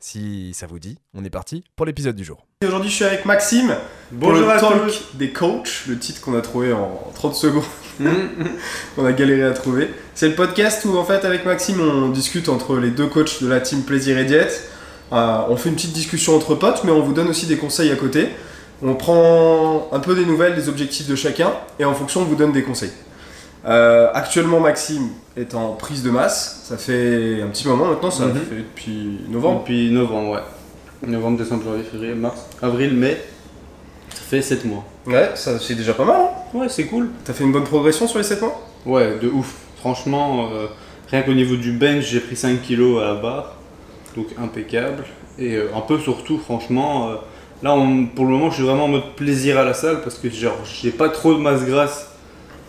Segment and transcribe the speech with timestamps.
[0.00, 2.46] Si ça vous dit, on est parti pour l'épisode du jour.
[2.64, 3.74] Aujourd'hui, je suis avec Maxime
[4.12, 5.04] Bonjour pour le à talk tous.
[5.14, 7.62] des coachs, le titre qu'on a trouvé en 30 secondes.
[8.98, 9.88] on a galéré à trouver.
[10.14, 13.48] C'est le podcast où, en fait, avec Maxime, on discute entre les deux coachs de
[13.48, 14.68] la team Plaisir et Diète.
[15.12, 17.90] Euh, on fait une petite discussion entre potes, mais on vous donne aussi des conseils
[17.90, 18.28] à côté.
[18.82, 22.36] On prend un peu des nouvelles, des objectifs de chacun, et en fonction, on vous
[22.36, 22.92] donne des conseils.
[23.66, 26.62] Euh, actuellement, Maxime est en prise de masse.
[26.64, 28.34] Ça fait un petit moment maintenant, ça Mhm.
[28.34, 29.60] fait depuis novembre.
[29.60, 31.08] Depuis novembre, ouais.
[31.08, 33.16] Novembre, décembre, janvier, février, mars, avril, mai.
[34.10, 34.84] Ça fait 7 mois.
[35.06, 36.16] Ouais, ça c'est déjà pas mal.
[36.20, 37.08] Hein Ouais, c'est cool.
[37.24, 38.60] T'as fait une bonne progression sur les 7 mois?
[38.86, 39.54] Ouais, de ouf.
[39.80, 40.66] Franchement, euh,
[41.10, 43.54] rien qu'au niveau du bench, j'ai pris 5 kilos à la barre.
[44.16, 45.04] Donc impeccable.
[45.38, 47.10] Et euh, un peu surtout, franchement,
[47.62, 50.16] là on- pour le moment, je suis vraiment en mode plaisir à la salle parce
[50.18, 52.10] que genre, j'ai pas trop de masse grasse.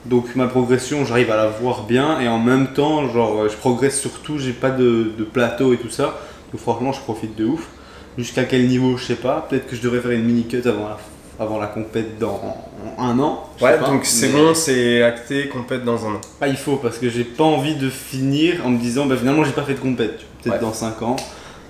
[0.05, 3.55] Donc ma progression, j'arrive à la voir bien et en même temps, genre, euh, je
[3.57, 6.15] progresse surtout, j'ai pas de, de plateau et tout ça.
[6.51, 7.67] Donc franchement, je profite de ouf.
[8.17, 9.45] Jusqu'à quel niveau, je sais pas.
[9.49, 10.97] Peut-être que je devrais faire une mini cut avant la,
[11.39, 12.39] avant la compète dans
[12.99, 13.49] un an.
[13.61, 13.87] Ouais, pas.
[13.89, 16.21] donc c'est Mais- bon, c'est acté, compète dans un an.
[16.39, 19.43] ah, il faut, parce que j'ai pas envie de finir en me disant, bah finalement
[19.43, 20.59] j'ai pas fait de compète, peut-être Ouais.
[20.61, 21.15] dans 5 ans.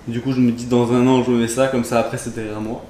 [0.07, 2.17] Du coup, je me dis dans un an, je me mets ça, comme ça après
[2.19, 2.83] c'est derrière moi.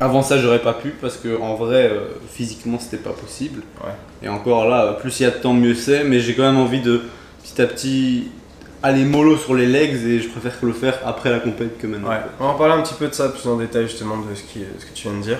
[0.00, 3.62] Avant ça, j'aurais pas pu, parce que en vrai, euh, physiquement, c'était pas possible.
[3.82, 3.92] Ouais.
[4.22, 6.44] Et encore là, euh, plus il y a de temps, mieux c'est, mais j'ai quand
[6.44, 7.02] même envie de
[7.42, 8.28] petit à petit
[8.82, 11.86] aller mollo sur les legs et je préfère que le faire après la compète que
[11.86, 12.10] maintenant.
[12.10, 14.34] Ouais, on va en parler un petit peu de ça plus en détail justement de
[14.34, 15.38] ce, qui, ce que tu viens de dire.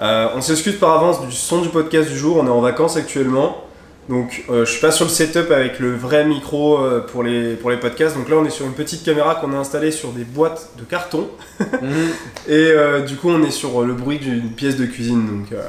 [0.00, 2.96] Euh, on s'excuse par avance du son du podcast du jour, on est en vacances
[2.96, 3.64] actuellement.
[4.08, 7.54] Donc euh, je suis pas sur le setup avec le vrai micro euh, pour, les,
[7.54, 8.16] pour les podcasts.
[8.16, 10.84] Donc là on est sur une petite caméra qu'on a installée sur des boîtes de
[10.84, 11.28] carton.
[11.80, 12.10] Mhm.
[12.48, 15.26] Et euh, du coup on est sur le bruit d'une pièce de cuisine.
[15.26, 15.62] Donc euh,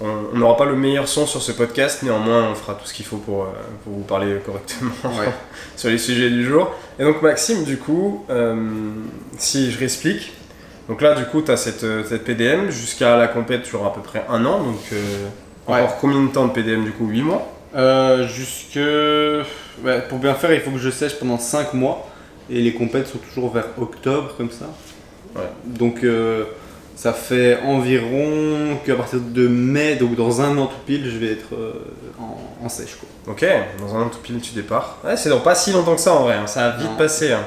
[0.00, 3.06] on n'aura pas le meilleur son sur ce podcast, néanmoins on fera tout ce qu'il
[3.06, 3.46] faut pour, euh,
[3.82, 4.92] pour vous parler correctement.
[5.04, 5.32] Ouais.
[5.76, 6.70] sur les sujets du jour.
[6.98, 8.54] Et donc Maxime, du coup, euh,
[9.38, 10.32] si je réexplique,
[10.88, 13.92] donc là du coup tu as cette, euh, cette PDM jusqu'à la compète sur à
[13.92, 14.80] peu près un an, donc
[15.68, 15.80] euh, Ouais.
[15.82, 18.76] encore combien de temps de PDM du coup 8 mois Euh, jusque.
[19.84, 22.08] ouais, pour bien faire, il faut que je sèche pendant 5 mois.
[22.48, 24.66] Et les compètes sont toujours vers octobre, comme ça.
[25.34, 25.42] Ouais.
[25.64, 26.44] Donc, euh,
[26.94, 31.32] ça fait environ qu'à partir de mai, donc dans un an tout pile, je vais
[31.32, 31.72] être euh,
[32.20, 32.94] en, en sèche.
[32.96, 33.32] Quoi.
[33.34, 33.44] Ok,
[33.80, 34.98] dans un an tout pile tu départs.
[35.04, 36.96] Ouais, c'est dans pas si longtemps que ça en vrai, hein, ça a vite Non.
[36.96, 37.32] passé.
[37.32, 37.42] hein.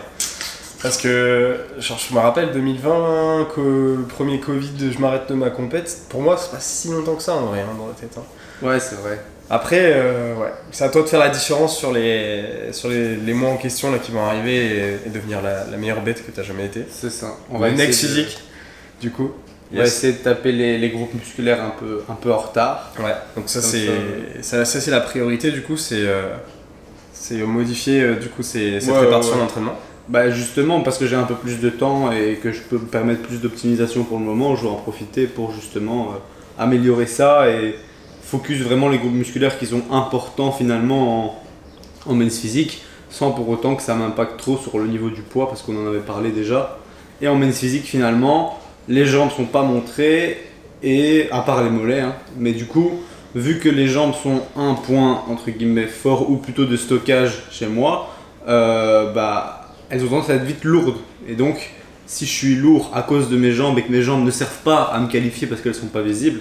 [0.82, 6.04] Parce que genre, je me rappelle 2020, que premier Covid, je m'arrête de ma compète,
[6.10, 8.16] pour moi c'est pas si longtemps que ça en vrai hein, dans la tête.
[8.18, 8.24] hein.
[8.66, 9.20] Ouais, c'est vrai.
[9.50, 13.34] Après, euh, ouais, c'est à toi de faire la différence sur les, sur les, les
[13.34, 16.32] mois en question là, qui vont arriver et, et devenir la, la meilleure bête que
[16.32, 16.86] tu as jamais été.
[16.90, 17.36] C'est ça.
[17.50, 18.38] On va next de- physique,
[19.02, 19.32] du coup.
[19.74, 22.92] On va essayer de taper les, les groupes musculaires un peu, un peu en retard.
[23.00, 23.88] Ouais, donc ça c'est
[24.42, 26.34] ça, ça, c'est la priorité du coup, c'est euh,
[27.14, 29.46] c'est modifier euh, du coup ces- cette Ouais, répartition ouais, ouais.
[29.48, 29.76] d'entraînement.
[30.10, 32.88] Bah justement parce que j'ai un peu plus de temps et que je peux me
[32.88, 37.48] permettre plus d'optimisation pour le moment, je vais en profiter pour justement euh, améliorer ça
[37.48, 37.76] et
[38.24, 41.36] focus vraiment les groupes musculaires qui sont importants finalement
[42.08, 42.82] en, en men's physique
[43.12, 45.88] sans pour autant que ça m'impacte trop sur le niveau du poids parce qu'on en
[45.88, 46.80] avait parlé déjà.
[47.22, 50.40] Et en men's physique finalement, les jambes sont pas montrées
[50.82, 52.16] et à part les mollets, hein.
[52.36, 52.94] mais du coup
[53.36, 57.68] vu que les jambes sont un point entre guillemets fort ou plutôt de stockage chez
[57.68, 58.10] moi,
[58.48, 59.59] euh, bah
[59.90, 60.98] elles ont tendance à être vite lourdes.
[61.28, 61.72] Et donc,
[62.06, 64.64] si je suis lourd à cause de mes jambes et que mes jambes ne servent
[64.64, 66.40] pas à me qualifier parce qu'elles sont pas visibles,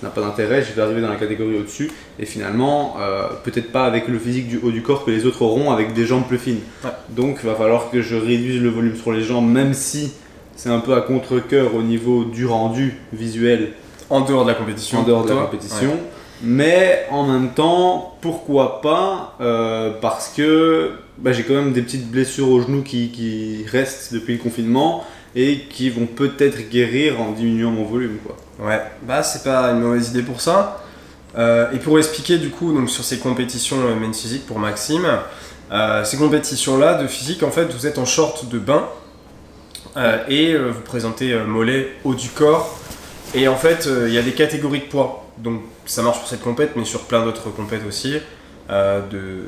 [0.00, 1.90] ça n'a pas d'intérêt, je vais arriver dans la catégorie au-dessus.
[2.18, 5.40] Et finalement, euh, peut-être pas avec le physique du haut du corps que les autres
[5.40, 6.60] auront avec des jambes plus fines.
[6.84, 6.90] Ouais.
[7.08, 10.12] Donc, il va falloir que je réduise le volume sur les jambes, même si
[10.54, 13.72] c'est un peu à contre-coeur au niveau du rendu visuel
[14.10, 14.98] En dehors de la compétition.
[15.00, 15.88] en dehors de la compétition.
[15.88, 16.00] Ouais.
[16.42, 22.10] Mais en même temps, pourquoi pas euh, Parce que bah, j'ai quand même des petites
[22.10, 25.04] blessures au genou qui, qui restent depuis le confinement
[25.34, 28.16] et qui vont peut-être guérir en diminuant mon volume.
[28.24, 28.36] Quoi.
[28.66, 30.82] Ouais, bah c'est pas une mauvaise idée pour ça.
[31.36, 35.06] Euh, et pour expliquer du coup donc sur ces compétitions euh, men's physique pour Maxime,
[35.70, 38.88] euh, ces compétitions là de physique en fait vous êtes en short de bain
[40.28, 42.78] et vous présentez mollet haut du corps
[43.34, 46.42] et en fait il y a des catégories de poids donc ça marche pour cette
[46.42, 48.16] compète mais sur plein d'autres compètes aussi.
[48.68, 49.44] De...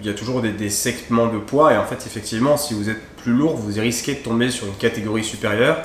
[0.00, 2.88] Il y a toujours des, des segments de poids et en fait effectivement si vous
[2.88, 5.78] êtes plus lourd vous risquez de tomber sur une catégorie supérieure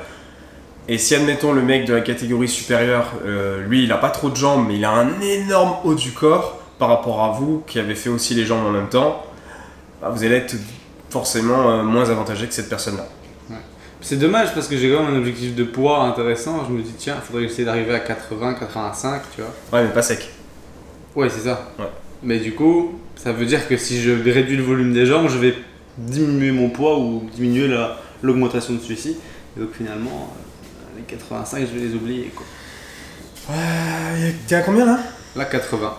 [0.87, 4.29] Et si, admettons, le mec de la catégorie supérieure, euh, lui, il a pas trop
[4.29, 7.79] de jambes, mais il a un énorme haut du corps par rapport à vous, qui
[7.79, 9.23] avez fait aussi les jambes en même temps,
[10.01, 10.55] bah, vous allez être
[11.09, 13.07] forcément euh, moins avantagé que cette personne-là.
[14.01, 16.65] C'est dommage parce que j'ai quand même un objectif de poids intéressant.
[16.67, 19.51] Je me dis, tiens, il faudrait essayer d'arriver à 80, 85, tu vois.
[19.71, 20.29] Ouais, mais pas sec.
[21.15, 21.71] Ouais, c'est ça.
[21.79, 21.85] Ouais.
[22.23, 25.37] Mais du coup, ça veut dire que si je réduis le volume des jambes, je
[25.37, 25.55] vais
[25.97, 29.17] diminuer mon poids ou diminuer la- l'augmentation de celui-ci.
[29.57, 32.31] Et donc finalement, euh, les 85, je vais les oublier.
[32.35, 32.45] Quoi.
[33.49, 34.99] Ouais, t'es à combien là?
[35.35, 35.93] Là, 80.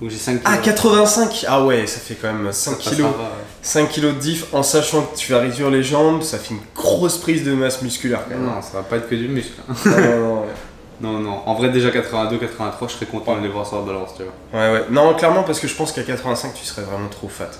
[0.00, 3.10] Donc j'ai 5 Ah, 85 Ah ouais, ça fait quand même 5 Ça kilos.
[3.12, 3.28] va, ouais.
[3.62, 6.60] 5 kilos de diff en sachant que tu vas réduire les jambes, ça fait une
[6.74, 8.44] grosse prise de masse musculaire quand même.
[8.46, 9.54] Non, ça va pas être que du muscle.
[9.68, 9.74] hein.
[9.86, 10.44] non, non, non.
[11.00, 11.42] Non, non.
[11.46, 14.22] En vrai, déjà 82, 83, je serais content de les voir sur la balance, tu
[14.24, 14.60] vois.
[14.60, 14.84] Ouais, ouais.
[14.90, 17.50] Non, clairement, parce que je pense qu'à 85, tu serais vraiment trop fat.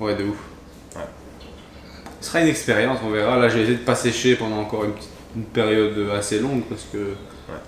[0.00, 0.36] Ouais, de ouf.
[0.94, 1.02] Ouais.
[2.20, 3.36] Ce sera une expérience, on verra.
[3.38, 6.82] Là, j'ai essayé de pas sécher pendant encore une, petite- une période assez longue parce
[6.92, 6.98] que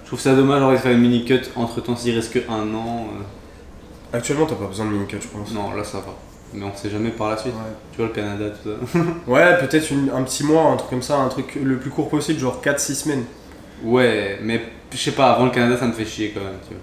[0.02, 2.40] je trouve ça dommage j'aurais de faire une mini cut entre temps s'il reste que
[2.50, 3.06] un an.
[3.14, 5.52] euh, Actuellement, t'as pas besoin de mini-cut, je pense.
[5.52, 6.14] Non, là ça va.
[6.54, 7.52] Mais on sait jamais par la suite.
[7.54, 8.98] Ouais, Tu vois, le Canada, tout ça.
[9.26, 12.38] Ouais, peut-être un petit mois, un truc comme ça, un truc le plus court possible,
[12.40, 13.24] genre 4-6 semaines.
[13.84, 14.62] ouais, mais
[14.92, 16.82] je sais pas, avant le Canada, ça me fait chier quand même, tu vois.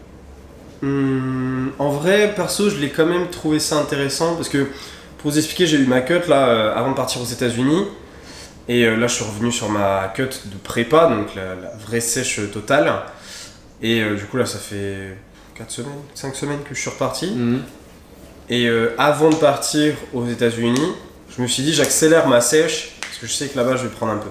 [0.83, 4.67] Hum, en vrai, perso, je l'ai quand même trouvé ça intéressant parce que
[5.17, 7.85] pour vous expliquer, j'ai eu ma cut là euh, avant de partir aux États-Unis
[8.67, 12.01] et euh, là, je suis revenu sur ma cut de prépa, donc la, la vraie
[12.01, 12.91] sèche totale.
[13.81, 15.17] Et euh, du coup, là, ça fait
[15.55, 17.31] 4 semaines, 5 semaines que je suis reparti.
[17.31, 17.61] Mhm.
[18.47, 18.69] Et
[18.99, 20.93] avant de partir aux États-Unis,
[21.35, 23.89] je me suis dit, j'accélère ma sèche parce que je sais que là-bas, je vais
[23.89, 24.29] prendre un peu.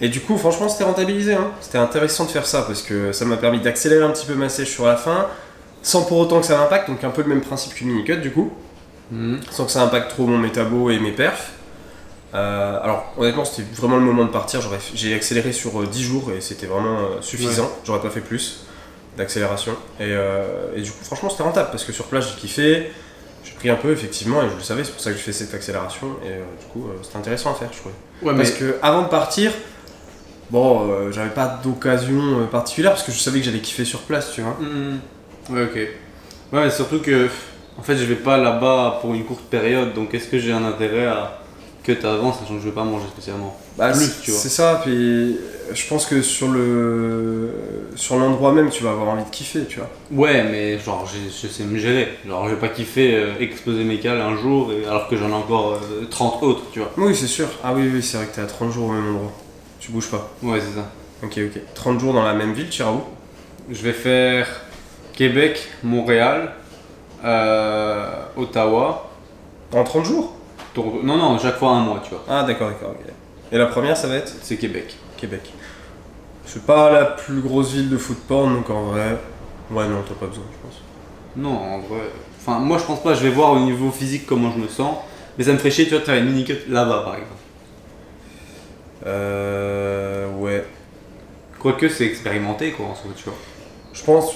[0.00, 1.34] Et du coup, franchement, c'était rentabilisé.
[1.34, 1.50] hein.
[1.60, 4.48] C'était intéressant de faire ça parce que ça m'a permis d'accélérer un petit peu ma
[4.48, 5.26] sèche sur la fin
[5.82, 6.88] sans pour autant que ça m'impacte.
[6.88, 8.52] Donc, un peu le même principe qu'une mini-cut du coup,
[9.10, 9.40] Mhm.
[9.50, 11.52] sans que ça impacte trop mon métabo et mes perfs.
[12.34, 14.60] Euh, alors, honnêtement, c'était vraiment le moment de partir.
[14.94, 17.70] J'ai accéléré sur euh, 10 jours et c'était vraiment euh, suffisant.
[17.84, 18.64] J'aurais pas fait plus
[19.16, 19.72] d'accélération.
[20.00, 22.90] Et, euh, et du coup, franchement, c'était rentable parce que sur place, j'ai kiffé.
[23.44, 25.32] J'ai pris un peu, effectivement, et je le savais, c'est pour ça que j'ai fait
[25.32, 26.06] cette accélération.
[26.24, 27.94] Et euh, du coup, euh, c'était intéressant à faire, je trouvais.
[28.22, 29.52] Ouais, Parce que avant de partir,
[30.54, 34.00] bon, euh, j'avais pas d'occasion euh, particulière parce que je savais que j'allais kiffer sur
[34.02, 34.56] place, tu vois.
[34.60, 35.00] Mhm.
[35.50, 35.74] Ouais, ok.
[35.76, 37.28] Ouais, mais surtout que,
[37.76, 40.64] en fait, je vais pas là-bas pour une courte période, donc est-ce que j'ai un
[40.64, 41.40] intérêt à
[41.82, 44.40] cut avant, sachant que je vais pas manger spécialement Bah, Plus, tu vois.
[44.40, 45.36] C'est ça, puis
[45.72, 47.50] je pense que sur le
[47.96, 49.90] sur l'endroit même, tu vas avoir envie de kiffer, tu vois.
[50.12, 51.04] Ouais, mais genre,
[51.42, 52.08] je sais me gérer.
[52.26, 55.28] Genre, je vais pas kiffer euh, exploser mes cales un jour, et- alors que j'en
[55.30, 56.90] ai encore euh, 30 autres, tu vois.
[56.96, 57.48] Oui, c'est sûr.
[57.64, 59.32] Ah oui, oui, c'est vrai que t'es à 30 jours au même endroit.
[59.84, 60.30] Tu bouges pas.
[60.42, 60.90] Ouais, c'est ça.
[61.22, 61.60] Ok, ok.
[61.74, 63.02] 30 jours dans la même ville, tu iras où
[63.70, 64.48] Je vais faire
[65.12, 66.52] Québec, Montréal,
[67.22, 69.10] euh, Ottawa,
[69.74, 70.36] En 30 jours?
[70.72, 71.00] Toronto.
[71.02, 72.24] Non, non, chaque fois un mois, tu vois.
[72.26, 73.12] Ah, d'accord, d'accord, ok.
[73.52, 74.32] Et la première, ça va être?
[74.40, 74.96] C'est Québec.
[75.18, 75.52] Québec.
[76.46, 79.18] C'est pas la plus grosse ville de foot porn, donc en vrai.
[79.70, 80.80] Ouais, non, t'as pas besoin, je pense.
[81.36, 82.10] Non, en vrai.
[82.40, 83.12] Enfin, moi, je pense pas.
[83.12, 84.96] Je vais voir au niveau physique comment je me sens.
[85.36, 87.43] Mais ça me ferait chier, tu vois, de faire une mini-cut là-bas, par exemple.
[89.06, 90.30] Euh.
[90.38, 90.64] Ouais.
[91.58, 93.34] Quoique, c'est expérimenté, quoi, en soi, tu vois.
[93.92, 94.34] Je pense.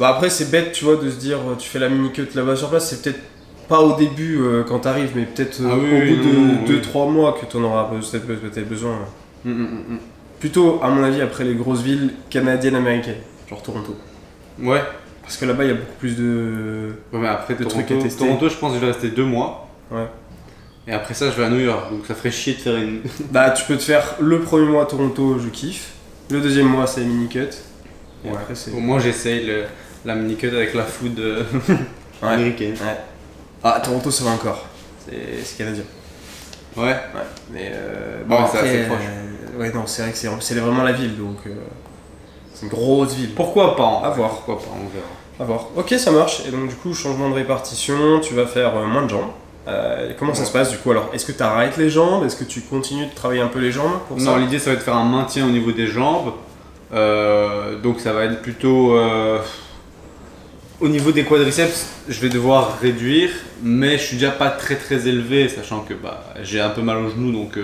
[0.00, 2.56] Bah après, c'est bête, tu vois, de se dire, euh, tu fais la mini-cut là-bas
[2.56, 3.20] sur place, c'est peut-être
[3.68, 6.80] pas au début euh, quand t'arrives, mais peut-être euh, Ah oui, au bout de oui.
[6.80, 8.92] 2-3 mois que t'en auras peut-être besoin.
[9.44, 9.98] Hum, hum, hum,
[10.40, 13.16] Plutôt, à mon avis, après les grosses villes canadiennes, américaines,
[13.50, 13.96] genre Toronto.
[14.60, 14.82] Ouais.
[15.22, 16.92] Parce que là-bas, il y a beaucoup plus de.
[17.12, 18.24] Ouais, mais après, De Toronto, trucs à tester.
[18.24, 19.68] Toronto, je pense que je vais rester deux mois.
[19.90, 20.06] Ouais.
[20.88, 21.90] Et après ça, je vais à New York.
[21.90, 23.02] Donc ça ferait chier de faire une.
[23.30, 25.90] Bah, tu peux te faire le premier mois à Toronto, je kiffe.
[26.30, 27.40] Le deuxième mois, c'est mini-cut.
[28.24, 28.34] Et Ouais.
[28.36, 28.72] après, c'est.
[28.72, 29.64] Au moins, j'essaye le-
[30.04, 31.42] la mini-cut avec la food euh,
[32.22, 32.28] Ouais.
[32.28, 32.74] américaine.
[33.62, 34.64] Ah, Toronto, ça va encore.
[35.06, 35.84] C'est canadien.
[36.76, 36.84] Ouais.
[36.84, 36.94] Ouais,
[37.52, 38.98] mais euh, Ouais, c'est assez proche.
[39.02, 41.50] euh, ouais, non, c'est vrai que c'est c'est vraiment la ville, donc euh,
[42.54, 43.34] c'est une grosse ville.
[43.34, 44.30] Pourquoi pas en À voir.
[44.30, 45.06] Pourquoi pas, on verra.
[45.40, 45.68] À voir.
[45.76, 46.42] Ok, ça marche.
[46.46, 49.30] Et donc, du coup, changement de répartition, tu vas faire moins de jambes.
[49.68, 52.24] Euh, comment ça se passe du coup Alors, est-ce que tu arrêtes les jambes?
[52.24, 54.72] Est-ce que tu continues de travailler un peu les jambes pour Non, l'idée ça va
[54.72, 56.32] être de faire un maintien au niveau des jambes.
[56.94, 59.38] Euh, donc ça va être plutôt euh,
[60.80, 63.28] au niveau des quadriceps, je vais devoir réduire,
[63.62, 66.96] mais je suis déjà pas très très élevé, sachant que bah, j'ai un peu mal
[66.98, 67.58] au genou, donc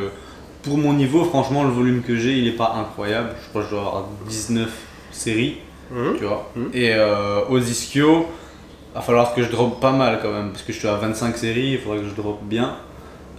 [0.63, 3.31] pour mon niveau, franchement, le volume que j'ai, il est pas incroyable.
[3.45, 4.69] Je crois que je dois avoir 19
[5.13, 5.57] séries,
[5.91, 6.17] Mhm.
[6.19, 6.51] tu vois.
[6.57, 6.71] Mhm.
[6.75, 6.93] Et
[7.51, 8.27] aux ischio,
[8.95, 11.37] va falloir que je drop pas mal quand même, parce que je suis à 25
[11.37, 12.77] séries, il faudrait que je drop bien.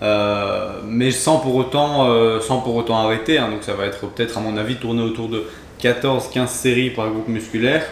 [0.01, 3.49] Euh, mais sans pour autant, euh, sans pour autant arrêter, hein.
[3.49, 5.43] donc ça va être peut-être à mon avis tourner autour de
[5.81, 7.85] 14-15 séries par groupe musculaire.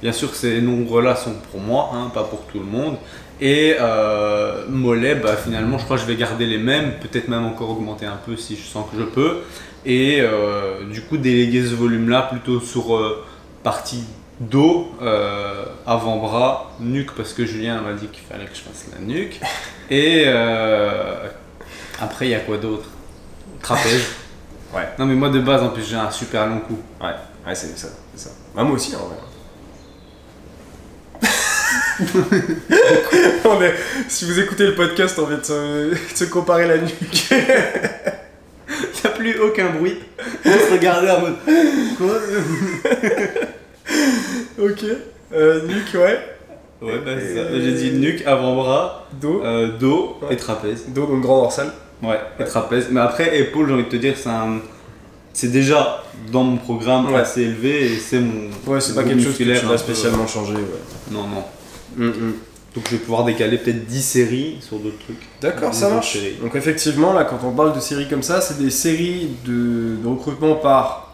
[0.00, 2.96] Bien sûr ces nombres-là sont pour moi, hein, pas pour tout le monde.
[3.42, 7.44] Et euh, mollet, bah, finalement, je crois que je vais garder les mêmes, peut-être même
[7.44, 9.40] encore augmenter un peu si je sens que je peux.
[9.84, 10.22] Et
[10.90, 13.00] du coup, déléguer ce volume-là plutôt sur
[13.62, 14.04] partie
[14.40, 18.98] dos, euh, avant-bras, nuque, parce que Julien m'a dit qu'il fallait que je fasse la
[19.04, 19.38] nuque.
[19.90, 21.28] Et euh,
[22.00, 22.88] après, il y a quoi d'autre?
[23.62, 24.02] Trapèze.
[24.72, 24.88] Ouais.
[25.00, 26.78] Non, mais moi de base, en plus, j'ai un super long cou.
[27.00, 27.08] Ouais,
[27.44, 27.88] ouais c'est ça.
[28.14, 28.30] ça.
[28.54, 29.16] Bah, moi aussi, en vrai.
[33.44, 33.74] On est-
[34.08, 36.92] Si vous écoutez le podcast, on vient de se, de se comparer la nuque.
[37.32, 37.42] Il n'y
[39.04, 39.98] a plus aucun bruit.
[40.44, 41.36] On se regardait en mode.
[41.98, 42.18] Quoi?
[44.58, 44.84] ok.
[45.32, 46.18] Euh, nuque, ouais.
[46.82, 47.42] Ouais, bah c'est ça.
[47.60, 49.42] J'ai dit nuque, avant-bras, Dos.
[49.44, 50.34] euh, dos Ouais.
[50.34, 50.84] et trapèze.
[50.88, 51.70] Dos, donc grand dorsal.
[52.02, 52.88] Ouais, et trapèze.
[52.90, 54.60] Mais après, épaule, j'ai envie de te dire, c'est un.
[55.32, 56.02] C'est déjà
[56.32, 57.20] dans mon programme Ouais.
[57.20, 58.48] assez élevé et c'est mon.
[58.66, 60.80] Ouais, c'est pas quelque chose que musculaire tu vas peu- spécialement changer, ouais.
[61.12, 61.44] Non, non.
[62.74, 65.18] Donc je vais pouvoir décaler peut-être 10 séries sur d'autres trucs.
[65.40, 66.12] D'accord, ça marche.
[66.14, 66.36] séries.
[66.40, 70.06] Donc effectivement, là, quand on parle de séries comme ça, c'est des séries de, de
[70.08, 71.09] recrutement par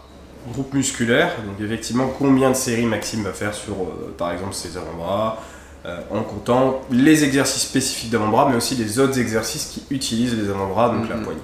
[0.52, 1.32] groupe musculaire.
[1.46, 5.42] Donc effectivement, combien de séries Maxime va faire sur, euh, par exemple, ses avant-bras,
[5.86, 10.48] euh, en comptant les exercices spécifiques d'avant-bras, mais aussi les autres exercices qui utilisent les
[10.50, 11.22] avant-bras, donc la Mhm.
[11.24, 11.36] poigne.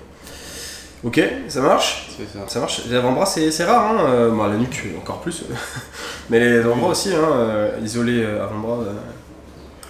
[1.04, 2.40] Ok, ça marche ça.
[2.46, 2.82] Ça marche.
[2.88, 3.96] Les avant-bras, c'est c'est rare, hein.
[4.08, 5.42] euh, la nuque, encore plus.
[6.30, 8.78] Mais les avant-bras aussi, hein, euh, isolés avant-bras.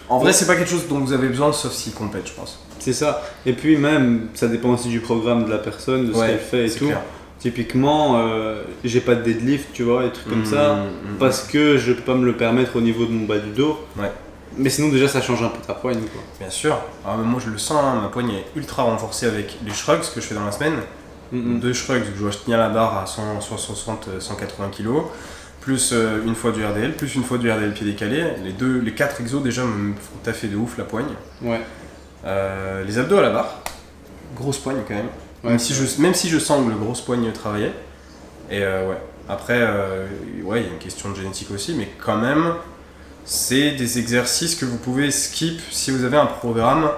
[0.09, 2.59] En vrai, c'est pas quelque chose dont vous avez besoin, sauf s'il complète, je pense.
[2.78, 3.23] C'est ça.
[3.47, 6.38] Et puis même, ça dépend aussi du programme de la personne, de ce Ouais, qu'elle
[6.38, 6.87] fait et tout.
[6.87, 7.00] clair.
[7.43, 10.75] Typiquement, euh, j'ai pas de deadlift, tu vois, des trucs comme ça.
[10.75, 13.39] Mm, mm, Parce que je peux pas me le permettre au niveau de mon bas
[13.39, 13.85] du dos.
[13.99, 14.13] Ouais.
[14.57, 16.23] Mais sinon, déjà, ça change un peu ta poigne, quoi.
[16.39, 16.79] Bien sûr.
[17.05, 20.21] Alors, moi, je le sens, hein, ma poigne est ultra renforcée avec les shrugs que
[20.21, 20.75] je fais dans la semaine.
[21.33, 21.61] Mm, mm.
[21.61, 24.89] Deux shrugs, je dois tenir la barre à 100, 160, euh, 180 kg,
[25.61, 25.93] plus
[26.25, 28.25] une fois du RDL, plus une fois du RDL pied décalé.
[28.45, 31.07] Les, deux, les quatre exos déjà me font taffer de ouf la poigne.
[31.43, 31.61] Ouais.
[32.25, 33.63] Euh, les abdos à la barre,
[34.37, 35.09] grosse poigne quand même.
[35.45, 37.73] Même, si je, même si je sens que le grosse poigne travaillait.
[38.51, 38.99] Et euh, ouais.
[39.29, 40.07] Après, euh,
[40.45, 42.55] ouais, il y a une question de génétique aussi, mais quand même,
[43.25, 46.91] c'est des exercices que vous pouvez skip si vous avez un programme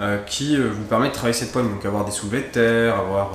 [0.00, 1.68] euh, qui vous permet de travailler cette poigne.
[1.68, 3.30] Donc avoir des soulevés de terre, avoir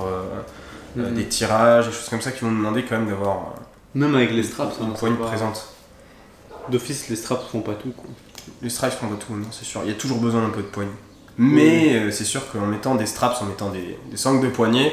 [0.96, 1.12] Mhm.
[1.14, 3.54] des tirages, des choses comme ça qui vont demander quand même d'avoir
[3.94, 5.66] Même avec les straps, une hein, poigne c'est pas- présente.
[6.70, 8.06] D'office, les straps font pas tout, quoi.
[8.62, 9.82] Les straps font pas tout, non, c'est sûr.
[9.84, 10.88] Il y a toujours besoin d'un peu de poigne.
[11.38, 14.92] Mais euh, c'est sûr qu'en mettant des straps, en mettant des, des sangles de poignet,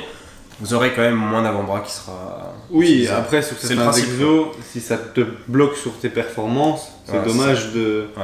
[0.59, 2.53] vous aurez quand même moins d'avant-bras qui sera.
[2.69, 7.71] Oui, après, sur certains exos, si ça te bloque sur tes performances, c'est Ouais, dommage
[7.73, 8.23] de, Ouais.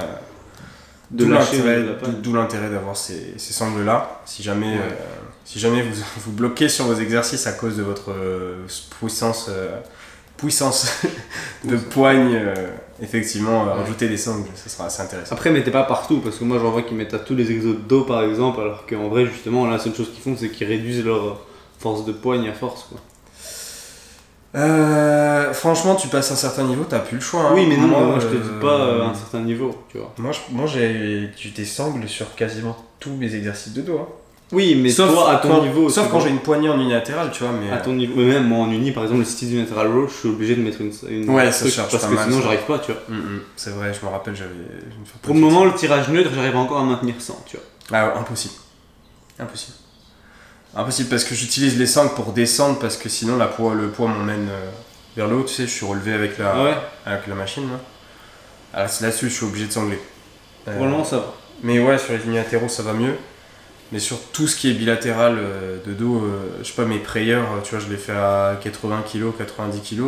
[1.11, 1.57] de D'où lâcher
[2.33, 4.21] l'intérêt- d'avoir ces, ces sangles-là.
[4.25, 4.81] Si jamais, Ouais.
[4.81, 5.05] euh,
[5.45, 8.65] si jamais vous vous bloquez sur vos exercices à cause de votre euh,
[8.99, 9.79] puissance, euh,
[10.37, 10.87] puissance
[11.63, 12.35] de poigne,
[13.01, 13.79] effectivement, euh, Ouais.
[13.81, 15.33] rajouter des sangles, ça sera assez intéressant.
[15.35, 17.75] Après, mettez pas partout, parce que moi j'en vois qu'ils mettent à tous les exos
[17.75, 20.67] de dos par exemple, alors qu'en vrai, justement, la seule chose qu'ils font, c'est qu'ils
[20.67, 21.39] réduisent leur
[21.79, 22.99] force de poigne à force, quoi.
[24.55, 27.41] Euh, franchement, tu passes un certain niveau, t'as plus le choix.
[27.43, 27.51] hein.
[27.53, 29.99] Oui, mais non, Moi, moi, je te euh, dis pas euh, un certain niveau, tu
[29.99, 30.11] vois.
[30.17, 33.99] Moi, j'ai eu des sangles sur quasiment tous mes exercices de dos.
[33.99, 34.07] hein.
[34.51, 35.89] Oui, mais sauf toi, à ton quand, niveau.
[35.89, 37.71] Sauf quand j'ai une poignée en unilatéral, tu vois, mais.
[37.71, 40.07] À ton niveau, mais même moi en uni, par exemple, le style du lateral row,
[40.07, 40.91] je suis obligé de mettre une.
[41.09, 43.01] une Ouais, ça truc, charge Parce que mal, sinon, j'arrive pas, tu vois.
[43.09, 44.49] Mm, mm, c'est vrai, je me rappelle, j'avais.
[45.21, 47.65] Pour le moment, le tirage neutre, j'arrive encore à maintenir 100, tu vois.
[47.91, 48.55] Ah ouais, impossible.
[49.39, 49.77] Impossible.
[50.75, 54.07] Impossible parce que j'utilise les sangles pour descendre parce que sinon la poids, le poids
[54.07, 54.69] m'emmène euh,
[55.17, 57.67] vers le haut, tu sais, je suis relevé avec la, Ah ouais, avec la machine.
[58.73, 58.87] Là.
[58.87, 59.99] C'est là-dessus, je suis obligé de sangler.
[60.67, 61.33] Euh, pour le moment, ça va.
[61.63, 63.15] mais ouais, sur les unilatéraux, ça va mieux.
[63.91, 66.99] Mais sur tout ce qui est bilatéral euh, de dos, euh, je sais pas, mes
[66.99, 70.01] prayers, euh, tu vois, je les fais à 80 kg, 90 kg.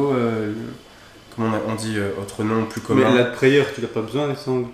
[1.35, 4.35] comment on, dit autre nom plus commun Mais la prayer, tu n'as pas besoin des
[4.35, 4.67] sangles.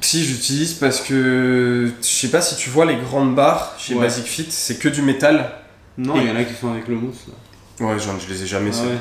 [0.00, 4.00] Si, j'utilise parce que je sais pas si tu vois les grandes barres chez Ouais.
[4.00, 5.52] Basic Fit, c'est que du métal.
[5.98, 7.86] Non, il y en a qui sont avec le mousse, là.
[7.86, 8.98] Ouais, j'en- je les ai jamais Ah ouais.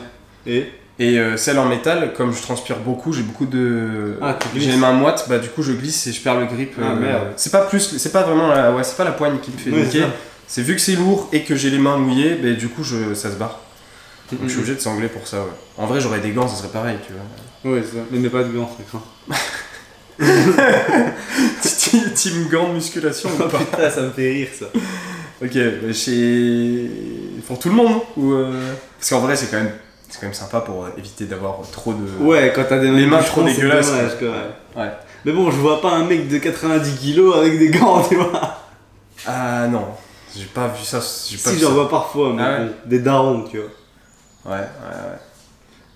[0.54, 4.18] Et Et euh, celles en métal, comme je transpire beaucoup, j'ai beaucoup de.
[4.22, 6.74] Ah, j'ai les mains moites, bah du coup je glisse et je perds le grip.
[6.82, 7.28] Ah, merde.
[7.38, 9.72] C'est pas plus, c'est pas vraiment la, ouais, c'est pas la poigne qui me fait
[9.72, 10.04] Ouais, niquer.
[10.48, 13.14] c'est vu que c'est lourd et que j'ai les mains mouillées, bah, du coup je,
[13.14, 13.60] ça se barre.
[14.32, 15.38] Donc je suis obligé de sangler pour ça.
[15.38, 15.50] Ouais.
[15.78, 17.72] En vrai, j'aurais des gants, ça serait pareil, tu vois.
[17.74, 18.04] Ouais, c'est ça.
[18.12, 19.04] Mais mets pas de gants, c'est craint.
[22.16, 24.66] Team- gants musculation ou pas putain, ça me fait rire, ça.
[25.42, 26.90] Ok, bah, chez...
[27.48, 29.72] pour tout le monde ou euh, Parce qu'en vrai, c'est quand même,
[30.10, 32.24] c'est quand même sympa pour euh, éviter d'avoir trop de.
[32.24, 34.28] Ouais, quand t'as des Les mains trop dégueulasses, dommage, quoi.
[34.28, 34.84] ouais.
[34.86, 34.92] Ouais.
[35.26, 38.58] Mais bon, je vois pas un mec de 90 kilos avec des gants, tu vois.
[39.28, 39.88] Ah non,
[40.36, 40.98] j'ai pas vu ça.
[41.00, 42.68] Pas Si, j'en vois parfois, mais Ah ouais.
[42.86, 43.70] des darons, tu vois.
[44.56, 45.18] Ouais, ouais, ouais.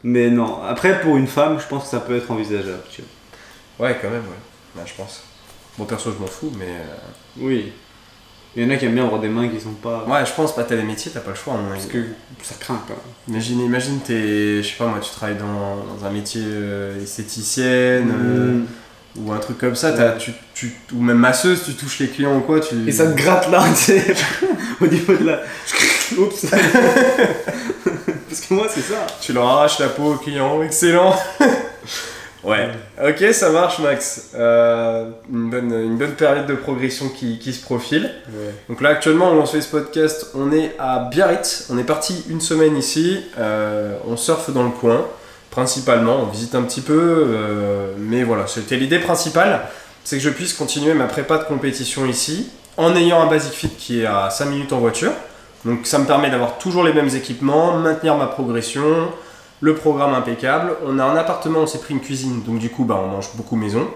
[0.04, 3.02] Mais non, après, pour une femme, je pense que ça peut être envisageable, tu
[3.78, 3.88] vois.
[3.88, 4.82] Ouais, quand même, ouais.
[4.82, 5.24] Ouais, je pense.
[5.78, 6.66] Bon, perso, je m'en fous, mais.
[6.68, 7.72] euh, Oui.
[8.56, 10.06] Il y en a qui aiment bien avoir des mains qui sont pas.
[10.08, 11.56] Ouais, je pense pas, t'as des métiers, t'as pas le choix.
[11.72, 11.98] Parce que
[12.44, 13.00] ça craint quand même.
[13.36, 14.62] Imagine, imagine t'es.
[14.62, 18.12] Je sais pas moi, tu travailles dans, dans un métier euh, esthéticienne.
[18.12, 18.66] euh, Mm.
[19.28, 22.42] ou un truc comme ça, tu, tu- ou même masseuse, tu touches les clients ou
[22.42, 22.74] quoi, tu...
[22.88, 24.04] Et ça te gratte là, tu sais,
[24.82, 25.40] au niveau de la.
[26.18, 26.46] Oups
[28.30, 29.06] Parce que moi, c'est ça.
[29.22, 31.16] tu leur arraches la peau au client, excellent
[32.44, 32.70] Ouais,
[33.02, 34.32] ok, ça marche Max.
[34.36, 38.12] Euh, une, bonne, une bonne période de progression qui, qui se profile.
[38.68, 42.42] Donc là actuellement on lance ce podcast, on est à Biarritz, on est parti une
[42.42, 45.06] semaine ici, euh, on surfe dans le coin,
[45.52, 49.62] principalement, on visite un petit peu, euh, mais voilà, c'était l'idée principale,
[50.04, 53.70] c'est que je puisse continuer ma prépa de compétition ici, en ayant un Basic Fit
[53.70, 55.12] qui est à 5 minutes en voiture,
[55.64, 59.10] donc ça me permet d'avoir toujours les mêmes équipements, maintenir ma progression,
[59.64, 62.84] le programme impeccable, on a un appartement, on s'est pris une cuisine, donc du coup
[62.84, 63.88] bah, on mange beaucoup maison,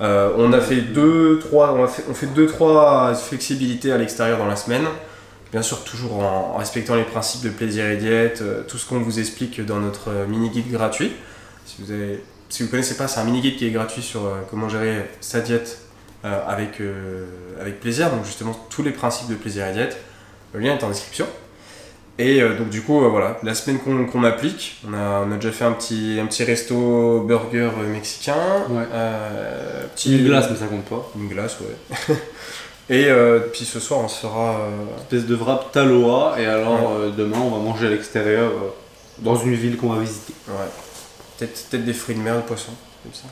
[0.00, 4.54] euh, on a fait deux, trois, on, fait, deux, trois flexibilités à l'extérieur dans la
[4.54, 4.84] semaine.
[5.50, 9.00] Bien sûr, toujours en, respectant les principes de plaisir et diète, euh, tout ce qu'on
[9.00, 11.12] vous explique dans notre euh, mini-guide gratuit.
[11.66, 14.68] Si vous avez, si vous connaissez pas, c'est un mini-guide qui est gratuit sur comment
[14.68, 15.78] gérer sa diète
[16.22, 16.80] avec,
[17.58, 18.10] avec plaisir.
[18.10, 19.96] Donc justement, tous les principes de plaisir et diète.
[20.52, 21.26] Le lien est en description.
[22.18, 25.32] Et euh, donc du coup, euh, voilà, la semaine qu'on qu'on applique, on a, on
[25.32, 28.36] a déjà fait un petit, un petit resto burger euh, mexicain.
[28.70, 28.84] Ouais.
[28.92, 31.10] Euh, petit, Une glace, mais ça compte pas.
[31.16, 32.16] Une glace, ouais.
[32.90, 33.08] Et
[33.52, 34.60] puis ce soir, on se fera.
[34.60, 38.52] euh, espèce de wrap taloa et alors demain on va manger à l'extérieur
[39.18, 40.34] dans une ville qu'on va visiter.
[40.48, 40.54] ouais.
[41.38, 43.24] Peut-être peut-être des fruits de mer, de poisson, comme ça.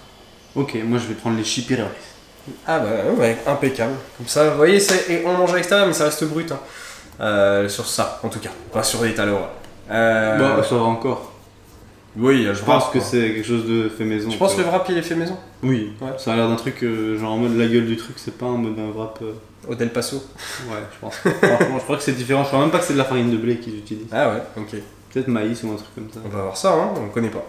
[0.56, 1.86] Ok, moi je vais prendre les chipirellis.
[2.66, 3.92] Ah bah ouais, impeccable.
[4.16, 6.50] Comme ça, vous voyez, et on mange à l'extérieur, mais ça reste brut.
[6.50, 6.58] hein.
[7.22, 8.50] Euh, sur ça, en tout cas.
[8.72, 9.50] Pas sur des taloas.
[9.90, 11.32] Euh, Bon, ça va encore.
[12.16, 14.28] oui, je Je pense que c'est quelque chose de fait maison.
[14.30, 15.36] Je pense que le wrap, il est fait maison?
[15.62, 16.08] Oui, Ouais.
[16.18, 18.46] ça a l'air d'un truc euh, genre en mode la gueule du truc, c'est pas
[18.46, 19.18] en mode un wrap.
[19.22, 19.32] euh,
[19.68, 20.16] Au Del Paso.
[20.68, 21.14] Ouais, je pense.
[21.14, 22.42] Franchement, je crois que c'est différent.
[22.42, 24.08] Je crois même pas que c'est de la farine de blé qu'ils utilisent.
[24.12, 24.76] Ah ouais, ok.
[25.12, 26.18] Peut-être maïs ou un truc comme ça.
[26.24, 27.44] On va voir ça, hein, on connaît pas.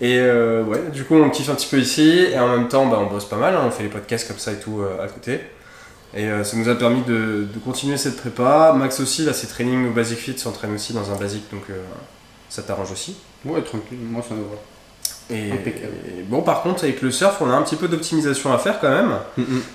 [0.00, 2.86] Et euh, ouais, du coup, on kiffe un petit peu ici, et en même temps,
[2.86, 5.02] bah, on bosse pas mal, hein, on fait les podcasts comme ça et tout euh,
[5.04, 5.40] à côté.
[6.14, 8.74] Et euh, ça nous a permis de, de continuer cette prépa.
[8.76, 11.82] Max aussi, là, ses trainings au Basic Fit s'entraîne aussi dans un Basic, donc euh,
[12.48, 13.16] ça t'arrange aussi.
[13.44, 14.56] Ouais, tranquille, moi ça me va.
[15.30, 15.94] Et, Impeccable.
[16.06, 18.78] et bon, par contre, avec le surf, on a un petit peu d'optimisation à faire
[18.80, 19.16] quand même,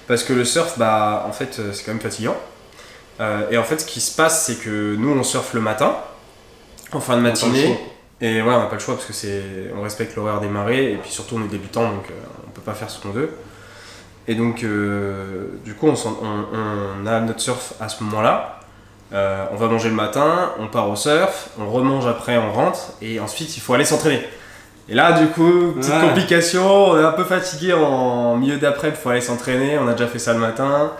[0.07, 2.35] parce que le surf, bah, en fait, euh, c'est quand même fatigant.
[3.19, 5.97] Euh, et en fait, ce qui se passe, c'est que nous, on surfe le matin,
[6.91, 7.79] en fin de matinée.
[8.21, 9.41] Et ouais, on n'a pas le choix parce que c'est,
[9.75, 12.05] on respecte l'horaire des marées et puis surtout on est débutant donc
[12.47, 13.29] on peut pas faire ce qu'on veut.
[14.27, 18.59] Et donc euh, du coup on, s'en- on- on a notre surf à ce moment-là.
[19.13, 22.91] Euh, on va manger le matin, on part au surf, on remange après, on rentre
[23.01, 24.21] et ensuite il faut aller s'entraîner.
[24.89, 26.01] Et là du coup petite Ouais.
[26.01, 29.77] complication, on est un peu fatigué en milieu d'après, il faut aller s'entraîner.
[29.79, 30.91] On a déjà fait ça le matin.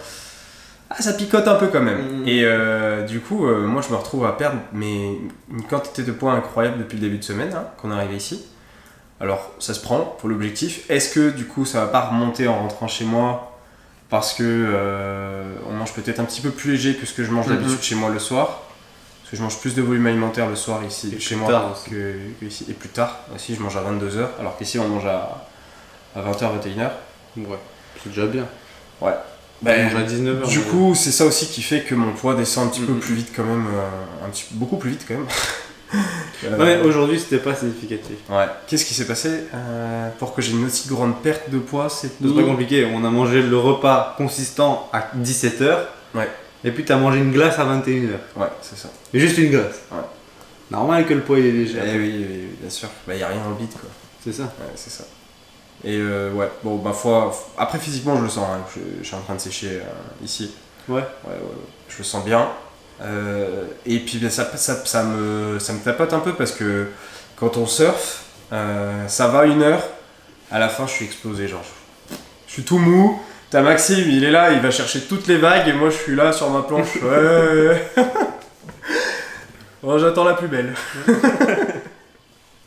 [0.89, 2.21] Ah, ça picote un peu quand même.
[2.21, 2.27] Mhm.
[2.29, 5.17] Et euh, du coup, moi je me retrouve à perdre mais
[5.51, 8.45] une quantité de points incroyable depuis le début de semaine hein, qu'on est arrivé ici.
[9.19, 10.88] Alors ça se prend pour l'objectif.
[10.89, 13.58] Est-ce que du coup ça va pas remonter en rentrant chez moi
[14.10, 17.32] parce que euh, on mange peut-être un petit peu plus léger que ce que je
[17.32, 17.56] mange Mhm.
[17.58, 18.62] d'habitude chez moi le soir?
[19.21, 21.51] Parce que je mange plus de volume alimentaire le soir ici Et chez plus moi
[21.51, 21.89] tard aussi.
[21.89, 22.65] que, que ici.
[22.69, 25.45] Et plus tard aussi, je mange à 22h alors qu'ici on mange à,
[26.15, 26.91] à 20h, 21h.
[27.38, 27.58] Ouais,
[28.03, 28.45] c'est déjà bien.
[29.63, 30.47] Ben, on mange à 19h.
[30.47, 32.99] Du coup, c'est ça aussi qui fait que mon poids descend un petit peu Mhm.
[32.99, 35.25] plus vite quand même, euh, un petit, beaucoup plus vite quand même.
[35.93, 38.17] Euh, Ouais, aujourd'hui c'était pas significatif.
[38.30, 38.45] ouais.
[38.67, 42.10] Qu'est-ce qui s'est passé euh, pour que j'ai une aussi grande perte de poids C'est
[42.21, 45.78] C'est pas compliqué, on a mangé le repas consistant à 17h.
[46.13, 46.30] Ouais.
[46.63, 48.10] Et puis t'as mangé une glace à 21h.
[48.36, 48.89] Ouais, c'est ça.
[49.13, 49.82] Mais juste une glace.
[49.91, 49.97] Ouais.
[50.69, 51.80] Normal que le poids il est Eh léger.
[51.80, 52.89] oui, oui, oui, bien sûr.
[53.08, 53.89] Bah, y a rien dans le bide quoi.
[54.23, 54.43] C'est ça.
[54.43, 55.06] Ouais, c'est ça.
[55.84, 59.15] Et euh, ouais, bon, ma foi, après physiquement, je le sens, hein, je, je suis
[59.15, 60.52] en train de sécher euh, ici.
[60.89, 60.95] Ouais.
[60.95, 61.67] Ouais, ouais, ouais.
[61.89, 62.47] Je le sens bien.
[63.01, 66.88] Euh, et puis ben, ça, ça, ça, me, ça me tapote un peu parce que
[67.36, 69.83] quand on surfe, euh, ça va une heure,
[70.51, 71.63] à la fin je suis explosé, genre.
[72.47, 73.21] Je suis tout mou.
[73.49, 76.15] T'as Maxime, il est là, il va chercher toutes les vagues et moi je suis
[76.15, 76.95] là sur ma planche.
[76.97, 78.03] Ouais, ouais, ouais.
[79.83, 80.73] bon, j'attends la plus belle.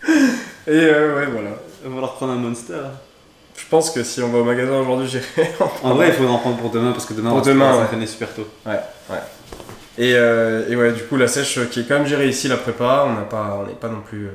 [0.07, 1.51] et euh, ouais, voilà.
[1.83, 2.81] Il va falloir prendre un monster.
[3.57, 5.51] Je pense que si on va au magasin aujourd'hui, j'irai
[5.83, 7.87] En vrai, il faudra en prendre pour demain parce que demain Pour on va demain,
[7.87, 8.07] faire ouais.
[8.07, 8.49] super tôt.
[8.66, 9.16] Et, euh,
[9.98, 13.05] et ouais, du coup, la sèche euh, qui est quand même gérée ici, la prépa,
[13.07, 14.31] on n'a pas, on n'est pas non plus euh,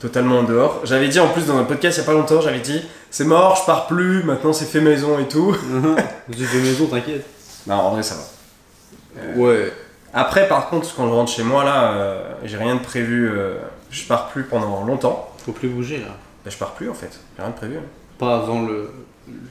[0.00, 0.80] totalement en dehors.
[0.84, 3.24] J'avais dit en plus dans un podcast il y a pas longtemps, j'avais dit c'est
[3.24, 5.54] mort, je pars plus, maintenant c'est fait maison et tout.
[6.32, 7.24] Tu fais maison, t'inquiète.
[7.66, 9.22] Non, en vrai, ça va.
[9.22, 9.72] Euh, Ouais.
[10.14, 13.56] Après, par contre, quand je rentre chez moi, là, euh, j'ai rien de prévu, euh,
[13.90, 15.28] je pars plus pendant longtemps.
[15.44, 16.06] Faut plus bouger là.
[16.44, 17.76] Ben, je pars plus en fait, j'ai rien de prévu.
[17.76, 17.82] hein.
[18.18, 18.90] pas avant le-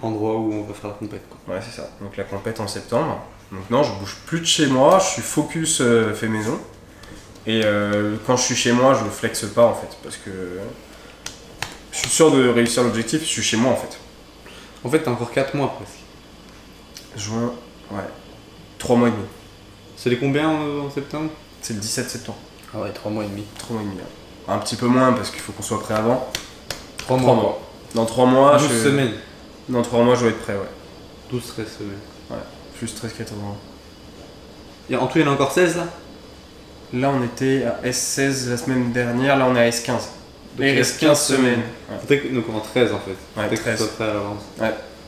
[0.01, 1.21] l'endroit où on va faire la compète.
[1.29, 1.53] quoi.
[1.55, 1.87] Ouais, c'est ça.
[2.01, 3.21] Donc la compète en septembre.
[3.51, 6.59] Donc non, je bouge plus de chez moi, je suis focus euh, fait maison.
[7.45, 10.59] Et euh, quand je suis chez moi, je flexe pas en fait, parce que
[11.93, 13.97] je suis sûr de réussir l'objectif, je suis chez moi en fait.
[14.83, 15.99] En fait, t'as encore 4 mois presque.
[17.15, 17.53] Juin,
[17.91, 18.03] ouais.
[18.79, 19.23] 3 mois et demi.
[19.95, 21.31] C'est les combien euh, en septembre?
[21.61, 22.37] C'est le 17 septembre.
[22.73, 23.43] Ah ouais, 3 mois et demi.
[23.59, 23.97] 3 mois et demi.
[24.49, 26.29] Un petit peu moins parce qu'il faut qu'on soit prêt avant.
[26.97, 27.61] 3 Trois mois.
[27.95, 28.83] Dans 3 mois, 12 je...
[28.83, 29.13] semaines.
[29.69, 31.37] Dans 3 mois, je vais être prêt, ouais.
[31.37, 31.39] 12-13
[31.77, 32.37] semaines.
[32.77, 33.55] Plus 13, 14 mois.
[34.89, 35.87] Et en tout, il y en a encore 16 là?
[36.93, 39.87] Là, on était à S16 la semaine dernière, là, on est à S15.
[39.87, 40.01] Donc,
[40.61, 41.59] Et il reste 15 semaines.
[41.89, 43.11] Ouais, Faudrait que- Donc en 13 en fait.
[43.11, 43.77] Ouais, Faudrait que 13.
[43.77, 44.43] tu sois prêt à l'avance.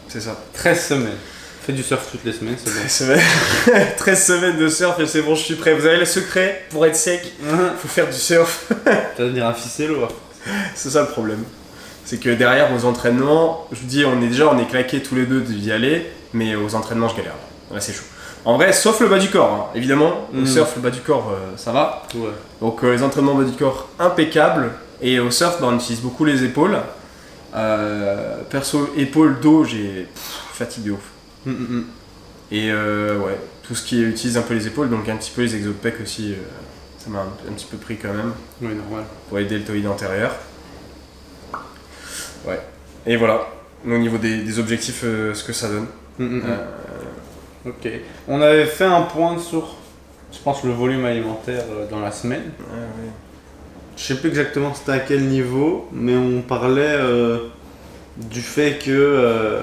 [0.10, 0.38] c'est ça.
[0.54, 1.18] 13 semaines.
[1.62, 2.80] Fais du surf toutes les semaines, c'est bon.
[2.80, 3.88] 13 semaines.
[3.98, 5.74] 13 semaines de surf et c'est bon, je suis prêt.
[5.76, 7.22] Vous avez le secret pour être sec
[7.80, 8.66] Faut faire du surf.
[9.16, 10.08] Tu vas devenir un ficello.
[10.76, 11.44] C'est ça le problème.
[12.06, 15.16] C'est que derrière aux entraînements, je vous dis, on est déjà on est claqués tous
[15.16, 17.36] les deux d'y aller, mais aux entraînements je galère.
[17.72, 18.04] Là c'est chaud.
[18.46, 19.66] En vrai, sauf le bas du corps, hein.
[19.76, 20.28] évidemment.
[20.34, 20.46] Au Mhm.
[20.48, 22.04] surf, le bas du corps, euh, ça va.
[22.16, 22.30] Ouais.
[22.62, 24.72] Donc euh, les entraînements bas du corps impeccables.
[25.02, 26.78] Et au surf, bah, on utilise beaucoup les épaules.
[27.56, 30.08] Euh, perso, épaules, dos, j'ai
[30.54, 31.00] fatigue de ouf.
[31.48, 31.86] Hum, hum.
[32.52, 35.44] Et euh, ouais, tout ce qui utilise un peu les épaules, donc un petit peu
[35.44, 36.34] les pec aussi,
[36.98, 39.04] ça m'a un, un petit peu pris quand même Oui, normal.
[39.28, 40.36] pour les deltoïdes antérieurs.
[42.46, 42.60] Ouais.
[43.06, 43.42] Et voilà,
[43.86, 45.88] au niveau des, des objectifs, ce que ça donne.
[46.20, 46.50] Hum, hum, hum.
[46.50, 46.66] Euh,
[47.70, 47.92] Ok.
[48.28, 49.76] On avait fait un point sur,
[50.32, 52.52] je pense, le volume alimentaire euh, dans la semaine.
[52.60, 53.10] ouais.
[54.00, 57.50] Je sais plus exactement c'était à quel niveau, mais on parlait euh,
[58.16, 59.62] du fait que euh,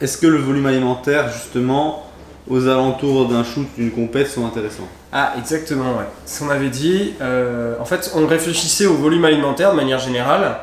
[0.00, 2.06] est-ce que le volume alimentaire justement
[2.48, 4.88] aux alentours d'un shoot d'une compète sont intéressants?
[5.12, 6.06] Ah, exactement, ouais.
[6.24, 10.56] Ce qu'on avait dit, euh, en fait, on réfléchissait au volume alimentaire de manière générale.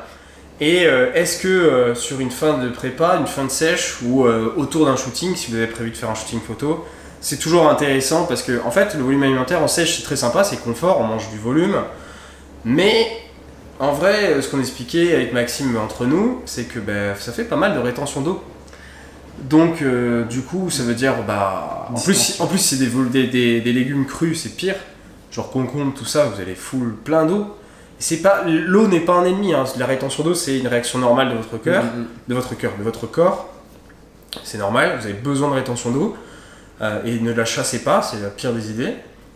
[0.61, 4.25] Et euh, est-ce que euh, sur une fin de prépa, une fin de sèche ou
[4.25, 6.85] euh, autour d'un shooting, si vous avez prévu de faire un shooting photo,
[7.19, 10.43] c'est toujours intéressant parce que, en fait, le volume alimentaire en sèche, c'est très sympa,
[10.43, 11.75] c'est confort, on mange du volume.
[12.63, 13.07] Mais
[13.79, 17.55] en vrai, ce qu'on expliquait avec Maxime entre nous, c'est que ben, ça fait pas
[17.55, 18.43] mal de rétention d'eau.
[19.43, 23.09] Donc, euh, du coup, ça veut dire, bah, en plus, en plus c'est des, vol-
[23.09, 24.75] des, des- des légumes crus, c'est pire.
[25.31, 27.47] Genre concombre, tout ça, vous allez full plein d'eau.
[28.01, 29.53] C'est pas, l'eau n'est pas un ennemi.
[29.53, 29.63] hein.
[29.77, 32.05] La rétention d'eau, c'est une réaction normale de votre cœur, Hum, hum.
[32.27, 33.49] de votre cœur, de votre corps.
[34.43, 34.97] C'est normal.
[34.99, 36.15] Vous avez besoin de rétention d'eau
[36.81, 38.01] euh, et ne la chassez pas.
[38.01, 38.93] C'est la pire des idées.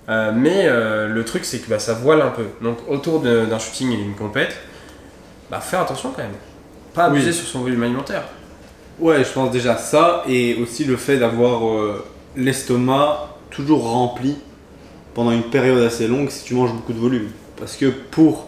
[0.10, 2.46] Euh, mais euh, le truc, c'est que bah, ça voile un peu.
[2.62, 4.56] Donc, autour d'un shooting et d'une compète,
[5.52, 6.32] bah, faire attention quand même.
[6.94, 7.34] Pas abuser Oui.
[7.36, 8.24] sur son volume alimentaire.
[9.00, 11.60] Ouais, je pense déjà ça, et aussi le fait d'avoir
[12.38, 14.38] l'estomac toujours rempli
[15.14, 17.30] pendant une période assez longue si tu manges beaucoup de volume.
[17.58, 18.48] Parce que pour,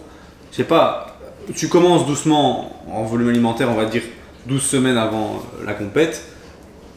[0.58, 1.20] je sais pas,
[1.54, 4.02] tu commences doucement en volume alimentaire, on va dire
[4.48, 6.24] 12 semaines avant euh, la compète.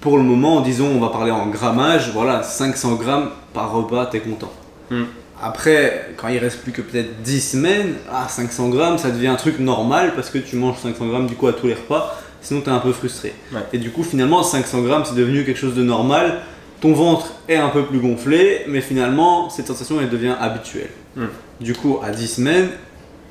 [0.00, 4.20] Pour le moment, disons, on va parler en grammage, voilà, 500 grammes par repas, t'es
[4.20, 4.50] content.
[4.90, 5.04] Hmm.
[5.42, 9.36] Après, quand il reste plus que peut-être 10 semaines, ah, 500 grammes, ça devient un
[9.36, 12.62] truc normal parce que tu manges 500 grammes du coup à tous les repas, sinon
[12.62, 13.34] t'es un peu frustré.
[13.52, 13.60] Ouais.
[13.74, 16.40] Et du coup, finalement, 500 grammes, c'est devenu quelque chose de normal.
[16.80, 20.88] Ton ventre est un peu plus gonflé, mais finalement, cette sensation, elle devient habituelle.
[21.14, 21.24] Mm.
[21.60, 22.70] Du coup, à 10 semaines,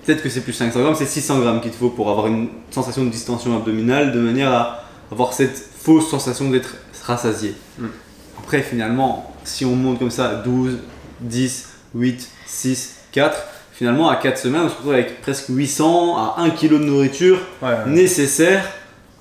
[0.09, 2.49] peut-être que c'est plus 500 grammes, c'est 600 grammes qu'il te faut pour avoir une
[2.71, 7.53] sensation de distension abdominale, de manière à avoir cette fausse sensation d'être rassasié.
[7.77, 7.85] Mm.
[8.39, 10.79] Après, finalement, si on monte comme ça, 12,
[11.21, 13.37] 10, 8, 6, 4,
[13.71, 17.37] finalement, à 4 semaines, on se retrouve avec presque 800 à 1 kg de nourriture
[17.61, 17.91] Ouais, ouais.
[17.91, 18.65] nécessaire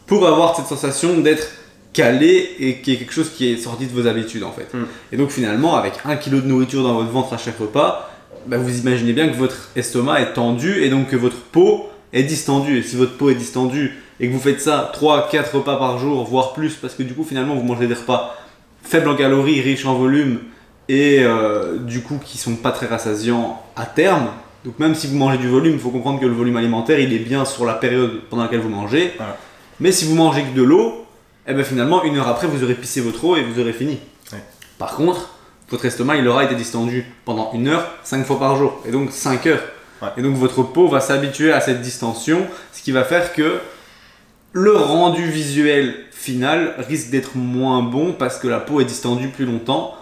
[0.07, 1.49] pour avoir cette sensation d'être
[1.93, 4.73] calé et qui est quelque chose qui est sorti de vos habitudes en fait.
[4.73, 4.87] Mm.
[5.13, 8.11] Et donc finalement avec un kilo de nourriture dans votre ventre à chaque repas,
[8.47, 12.23] bah, vous imaginez bien que votre estomac est tendu et donc que votre peau est
[12.23, 12.79] distendue.
[12.79, 16.25] Et si votre peau est distendue et que vous faites ça 3-4 repas par jour,
[16.25, 18.37] voire plus, parce que du coup finalement vous mangez des repas
[18.83, 20.39] faibles en calories, riches en volume
[20.89, 24.29] et euh, du coup qui sont pas très rassasiants à terme.
[24.65, 27.13] Donc même si vous mangez du volume, il faut comprendre que le volume alimentaire il
[27.13, 29.13] est bien sur la période pendant laquelle vous mangez.
[29.17, 29.37] Voilà.
[29.81, 31.05] Mais si vous mangez que de l'eau,
[31.47, 33.99] eh ben finalement une heure après vous aurez pissé votre eau et vous aurez fini.
[34.33, 34.43] Ouais.
[34.79, 35.38] Par contre,
[35.71, 39.13] votre estomac il aura été distendu pendant une heure, cinq fois par jour, et donc
[39.13, 39.63] 5 heures.
[40.03, 40.09] Ouais.
[40.17, 43.59] Et donc votre peau va s'habituer à cette distension, ce qui va faire que
[44.53, 49.45] le rendu visuel final risque d'être moins bon parce que la peau est distendue plus
[49.45, 49.95] longtemps,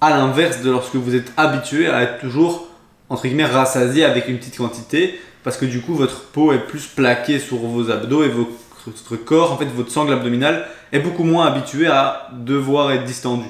[0.00, 2.68] à l'inverse de lorsque vous êtes habitué à être toujours
[3.08, 6.86] entre guillemets rassasié avec une petite quantité, parce que du coup votre peau est plus
[6.86, 11.46] plaquée sur vos abdos et votre corps, en fait votre sangle abdominale est beaucoup moins
[11.46, 13.46] habitué à devoir être distendu.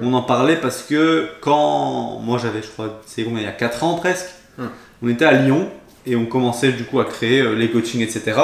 [0.00, 3.52] On en parlait parce que quand moi j'avais, je crois, c'est combien, il y a
[3.52, 4.28] 4 ans presque,
[5.02, 5.68] on était à Lyon
[6.06, 8.40] et on commençait du coup à créer euh, les coachings, etc.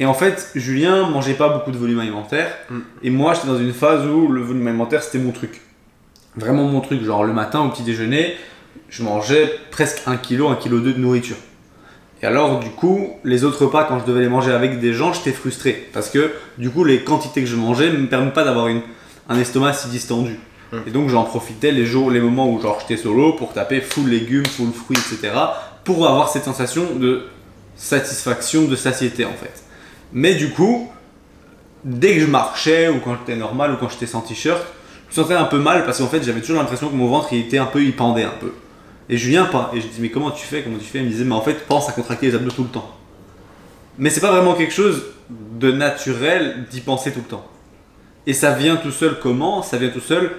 [0.00, 2.50] Et en fait, Julien mangeait pas beaucoup de volume alimentaire.
[2.70, 2.78] Mm.
[3.02, 5.60] Et moi, j'étais dans une phase où le volume alimentaire, c'était mon truc.
[6.36, 7.02] Vraiment mon truc.
[7.02, 8.36] Genre, le matin, au petit déjeuner,
[8.88, 11.36] je mangeais presque 1 kg, 1 kg de nourriture.
[12.22, 15.12] Et alors, du coup, les autres repas, quand je devais les manger avec des gens,
[15.12, 15.88] j'étais frustré.
[15.92, 18.68] Parce que, du coup, les quantités que je mangeais ne me permettent pas d'avoir
[19.28, 20.38] un estomac si distendu.
[20.72, 20.76] Mm.
[20.86, 24.08] Et donc, j'en profitais les jours, les moments où genre j'étais solo pour taper full
[24.08, 25.32] légumes, full fruits, etc.
[25.84, 27.24] Pour avoir cette sensation de
[27.78, 29.62] satisfaction, de satiété en fait.
[30.12, 30.90] Mais du coup,
[31.84, 34.60] dès que je marchais ou quand j'étais normal ou quand j'étais sans t-shirt,
[35.10, 37.32] je me sentais un peu mal parce qu'en fait j'avais toujours l'impression que mon ventre
[37.32, 38.52] il était un peu, il pendait un peu.
[39.08, 39.70] Et Julien pas.
[39.74, 40.98] Et je dis mais comment tu fais, comment tu fais?
[40.98, 42.94] Il me disait mais en fait pense à contracter les abdos tout le temps.
[43.96, 47.46] Mais c'est pas vraiment quelque chose de naturel d'y penser tout le temps.
[48.26, 49.62] Et ça vient tout seul comment?
[49.62, 50.32] Ça vient tout seul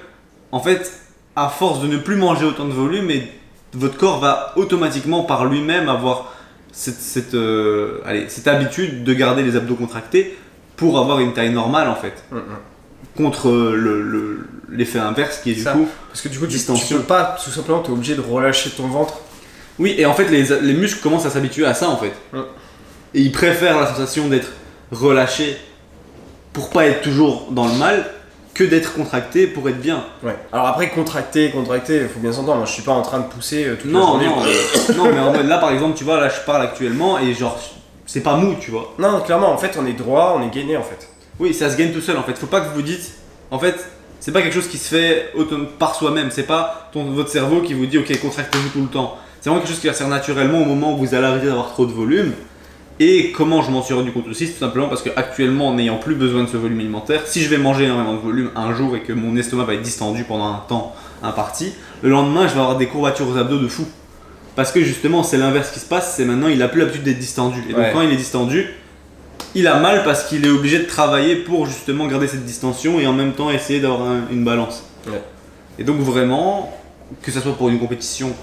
[0.52, 0.92] en fait
[1.36, 3.28] à force de ne plus manger autant de volume et
[3.74, 6.34] votre corps va automatiquement par lui-même avoir
[6.72, 10.38] cette, cette, euh, allez, cette habitude de garder les abdos contractés
[10.76, 12.24] pour avoir une taille normale en fait.
[12.32, 12.42] Mm, mm.
[13.18, 15.74] Contre le- le- l'effet inverse qui est du Ça.
[15.74, 15.88] coup.
[16.10, 18.88] Parce que du coup, tu, tu peux pas, tout simplement, t'es obligé de relâcher ton
[18.88, 19.16] ventre.
[19.78, 22.14] Oui, et en fait les, les muscles commencent à s'habituer à ça en fait.
[22.34, 22.40] Mm.
[23.16, 24.50] Et ils préfèrent la sensation d'être
[24.92, 25.58] relâchés
[26.54, 28.10] pour pas être toujours dans le mal
[28.60, 30.04] que d'être contracté pour être bien.
[30.22, 30.36] Ouais.
[30.52, 32.58] Alors après, contracter, contracter, faut bien s'entendre.
[32.58, 34.26] Moi, je suis pas en train de pousser euh, toute la Non, journée.
[34.26, 37.34] non, non, mais en mode là par exemple, tu vois, là je parle actuellement et
[37.34, 37.58] genre
[38.06, 38.94] c'est pas mou, tu vois.
[39.00, 41.08] Non, clairement, en fait, on est droit, on est gainé, en fait.
[41.40, 42.38] Oui, ça se gagne tout seul en fait.
[42.38, 43.14] Faut pas que vous vous dites,
[43.50, 43.76] en fait,
[44.20, 45.32] c'est pas quelque chose qui se fait
[45.78, 46.30] par soi-même.
[46.30, 49.18] C'est pas ton, votre cerveau qui vous dit, ok, contractez-vous tout le temps.
[49.40, 51.46] C'est vraiment quelque chose qui va se faire naturellement au moment où vous allez arrêter
[51.46, 52.34] d'avoir trop de volume.
[53.02, 55.76] Et comment je m'en suis rendu compte aussi, c'est tout simplement parce que actuellement, en
[55.76, 58.74] n'ayant plus besoin de ce volume alimentaire, si je vais manger énormément de volume un
[58.76, 62.54] jour et que mon estomac va être distendu pendant un temps imparti, le lendemain, je
[62.56, 63.86] vais avoir des courbatures aux abdos de fou.
[64.58, 67.20] Parce que justement, c'est l'inverse qui se passe, c'est maintenant, il a plus l'habitude d'être
[67.20, 67.64] distendu.
[67.70, 67.92] Et donc, Ouais.
[67.94, 68.68] quand il est distendu,
[69.56, 73.08] il a mal parce qu'il est obligé de travailler pour justement garder cette distension et
[73.08, 74.84] en même temps essayer d'avoir un- une balance.
[75.08, 75.22] Ouais.
[75.78, 76.78] Et donc vraiment,
[77.22, 78.34] que ce soit pour une compétition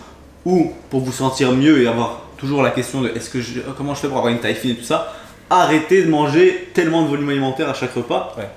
[0.46, 3.94] ou pour vous sentir mieux et avoir toujours la question de est-ce que je, comment
[3.94, 5.14] je fais pour avoir une taille fine et tout ça,
[5.50, 8.34] arrêtez de manger tellement de volume alimentaire à chaque repas.
[8.38, 8.48] Ouais.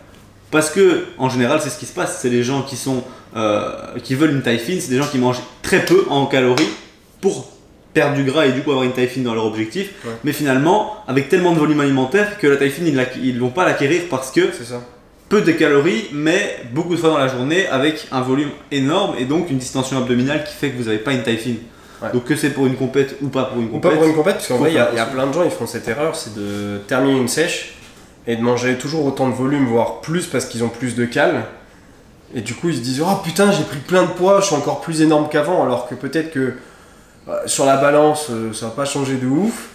[0.51, 3.03] Parce que en général c'est ce qui se passe, c'est les gens qui sont
[3.35, 3.71] euh,
[4.03, 6.69] qui veulent une taille fine, c'est des gens qui mangent très peu en calories
[7.21, 7.51] pour
[7.93, 9.91] perdre du gras et du coup avoir une taille fine dans leur objectif.
[10.05, 10.11] Ouais.
[10.23, 12.87] Mais finalement, avec tellement de volume alimentaire que la taille fine,
[13.21, 14.81] ils ne vont pas l'acquérir parce que C'est ça.
[15.27, 19.25] peu de calories, mais beaucoup de fois dans la journée avec un volume énorme et
[19.25, 21.57] donc une distension abdominale qui fait que vous n'avez pas une taille fine.
[22.01, 22.09] Ouais.
[22.13, 23.97] Donc que c'est pour une compète ou pas pour une Ou pas compète.
[23.99, 25.87] pour une compète, parce qu'en vrai, il y, a- plein de gens, ils font cette
[25.87, 27.75] erreur, c'est de terminer une sèche
[28.27, 31.43] et de manger toujours autant de volume, voire plus, parce qu'ils ont plus de cales.
[32.35, 34.55] Et du coup, ils se disent Oh putain, j'ai pris plein de poids, je suis
[34.55, 36.53] encore plus énorme qu'avant, alors que peut-être que
[37.27, 39.69] euh, sur la balance, euh, ça va pas changer de ouf.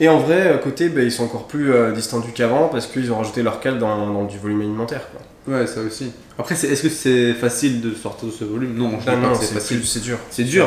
[0.00, 3.10] Et en vrai, à côté, bah, ils sont encore plus euh, distendus qu'avant parce qu'ils
[3.12, 5.02] ont rajouté leur cale dans, dans du volume alimentaire.
[5.12, 5.54] Quoi.
[5.56, 6.12] Ouais, ça aussi.
[6.38, 8.74] Après, est-ce que c'est facile de sortir de ce volume?
[8.76, 9.80] Non, je Ah pas non, c'est facile.
[9.84, 10.18] c'est dur.
[10.30, 10.66] C'est dur.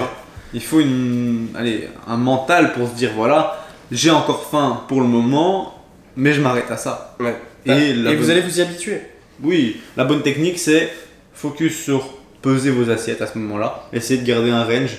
[0.54, 5.08] Il faut une, allez, un mental pour se dire voilà, j'ai encore faim pour le
[5.08, 5.84] moment,
[6.16, 7.16] mais je m'arrête à ça.
[7.20, 7.36] Ouais.
[7.66, 9.02] Et, Et, la vous allez vous y habituer.
[9.44, 10.92] Oui, la bonne technique c'est
[11.34, 14.98] focus sur peser vos assiettes à ce moment-là, essayer de garder un range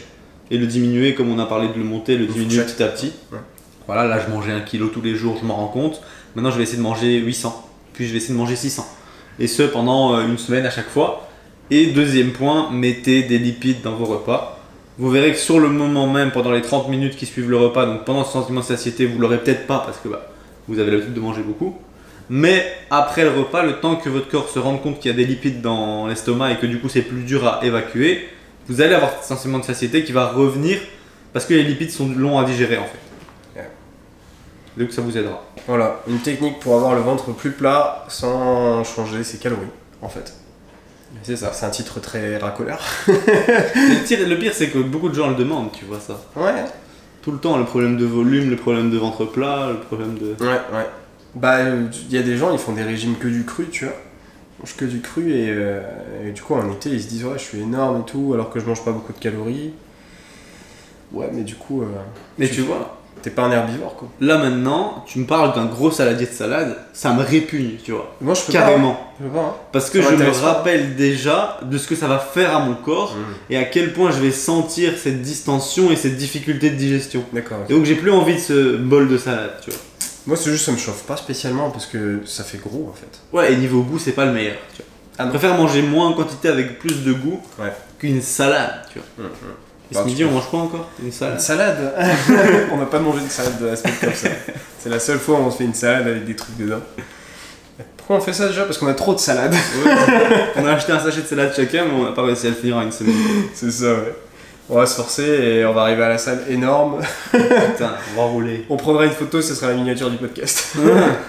[0.50, 3.12] et le diminuer comme on a parlé de le monter, le diminuer petit à petit.
[3.32, 3.38] Ouais.
[3.86, 6.02] Voilà, là je mangeais un kilo tous les jours, je m'en rends compte.
[6.34, 8.86] Maintenant je vais essayer de manger 800, puis je vais essayer de manger 600.
[9.38, 11.28] Et ce pendant euh, une semaine à chaque fois.
[11.70, 14.57] Et deuxième point, mettez des lipides dans vos repas.
[14.98, 17.86] Vous verrez que sur le moment même, pendant les 30 minutes qui suivent le repas,
[17.86, 20.26] donc pendant ce sentiment de satiété, vous l'aurez peut-être pas parce que bah,
[20.66, 21.78] vous avez l'habitude de manger beaucoup.
[22.30, 25.16] Mais après le repas, le temps que votre corps se rende compte qu'il y a
[25.16, 28.28] des lipides dans l'estomac et que du coup c'est plus dur à évacuer,
[28.68, 30.78] vous allez avoir ce sentiment de satiété qui va revenir
[31.32, 33.60] parce que les lipides sont longs à digérer en fait.
[33.60, 33.70] Ouais.
[34.76, 35.42] Donc ça vous aidera.
[35.68, 39.62] Voilà, une technique pour avoir le ventre plus plat sans changer ses calories,
[40.02, 40.34] en fait.
[41.22, 41.52] C'est ça.
[41.52, 42.80] C'est un titre très racoleur.
[43.08, 46.20] le, pire, le pire, c'est que beaucoup de gens le demandent, tu vois ça.
[46.36, 46.64] Ouais.
[47.22, 50.36] Tout le temps, le problème de volume, le problème de ventre plat, le problème de.
[50.44, 50.86] Ouais, ouais.
[51.34, 53.94] Bah, il y a des gens, ils font des régimes que du cru, tu vois.
[53.94, 55.80] Ils mangent que du cru et, euh,
[56.26, 58.50] et du coup, en été, ils se disent, ouais, je suis énorme et tout, alors
[58.50, 59.72] que je mange pas beaucoup de calories.
[61.12, 61.86] Ouais, mais du coup, euh,
[62.38, 62.97] Mais Tu- tu vois,
[63.28, 64.08] t'es pas un herbivore, quoi.
[64.20, 68.14] là maintenant, tu me parles d'un gros saladier de salade, ça me répugne, tu vois.
[68.20, 68.94] Moi, je peux Carrément.
[68.94, 69.12] pas.
[69.20, 69.54] Je peux pas, hein.
[69.72, 72.74] Parce que Ça je me rappelle déjà de ce que ça va faire à mon
[72.74, 73.52] corps Mmh.
[73.52, 77.22] et à quel point je vais sentir cette distension et cette difficulté de digestion.
[77.32, 77.58] D'accord.
[77.68, 79.80] Et donc j'ai plus envie de ce bol de salade, tu vois.
[80.26, 83.20] Moi, c'est juste, ça me chauffe pas spécialement parce que ça fait gros, en fait.
[83.36, 84.86] Ouais, et niveau goût, c'est pas le meilleur, tu vois.
[85.20, 87.72] Ah je préfère manger moins en quantité avec plus de goût Ouais.
[87.98, 89.26] qu'une salade, tu vois.
[89.26, 89.67] Mmh, mmh.
[89.90, 90.88] Et ce midi, on mange quoi encore?
[91.00, 91.94] Une Une salade salade
[92.72, 94.28] On n'a pas mangé de salade de la semaine comme ça.
[94.78, 96.80] C'est la seule fois où on se fait une salade avec des trucs dedans.
[97.96, 98.64] Pourquoi on fait ça déjà?
[98.64, 99.52] Parce qu'on a trop de salade.
[99.54, 99.92] Ouais.
[100.56, 102.56] On a acheté un sachet de salade chacun, mais on n'a pas réussi à le
[102.56, 103.14] finir en une semaine.
[103.54, 104.14] C'est ça, ouais.
[104.70, 107.00] On va se forcer et on va arriver à la salle énorme.
[107.32, 108.66] Putain, on va rouler.
[108.68, 110.76] On prendra une photo, ce sera la miniature du podcast.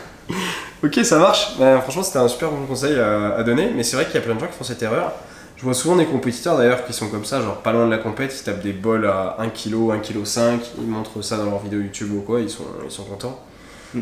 [0.83, 1.57] ok, ça marche.
[1.57, 4.17] Bah, franchement, c'était un super bon conseil à, à donner, mais c'est vrai qu'il y
[4.17, 5.13] a plein de gens qui font cette erreur.
[5.59, 7.97] Je vois souvent des compétiteurs d'ailleurs qui sont comme ça, genre pas loin de la
[7.97, 11.45] compète, ils tapent des bols à 1 kg, 1 kg 5, ils montrent ça dans
[11.45, 13.39] leurs vidéos YouTube ou quoi, ils sont, ils sont contents.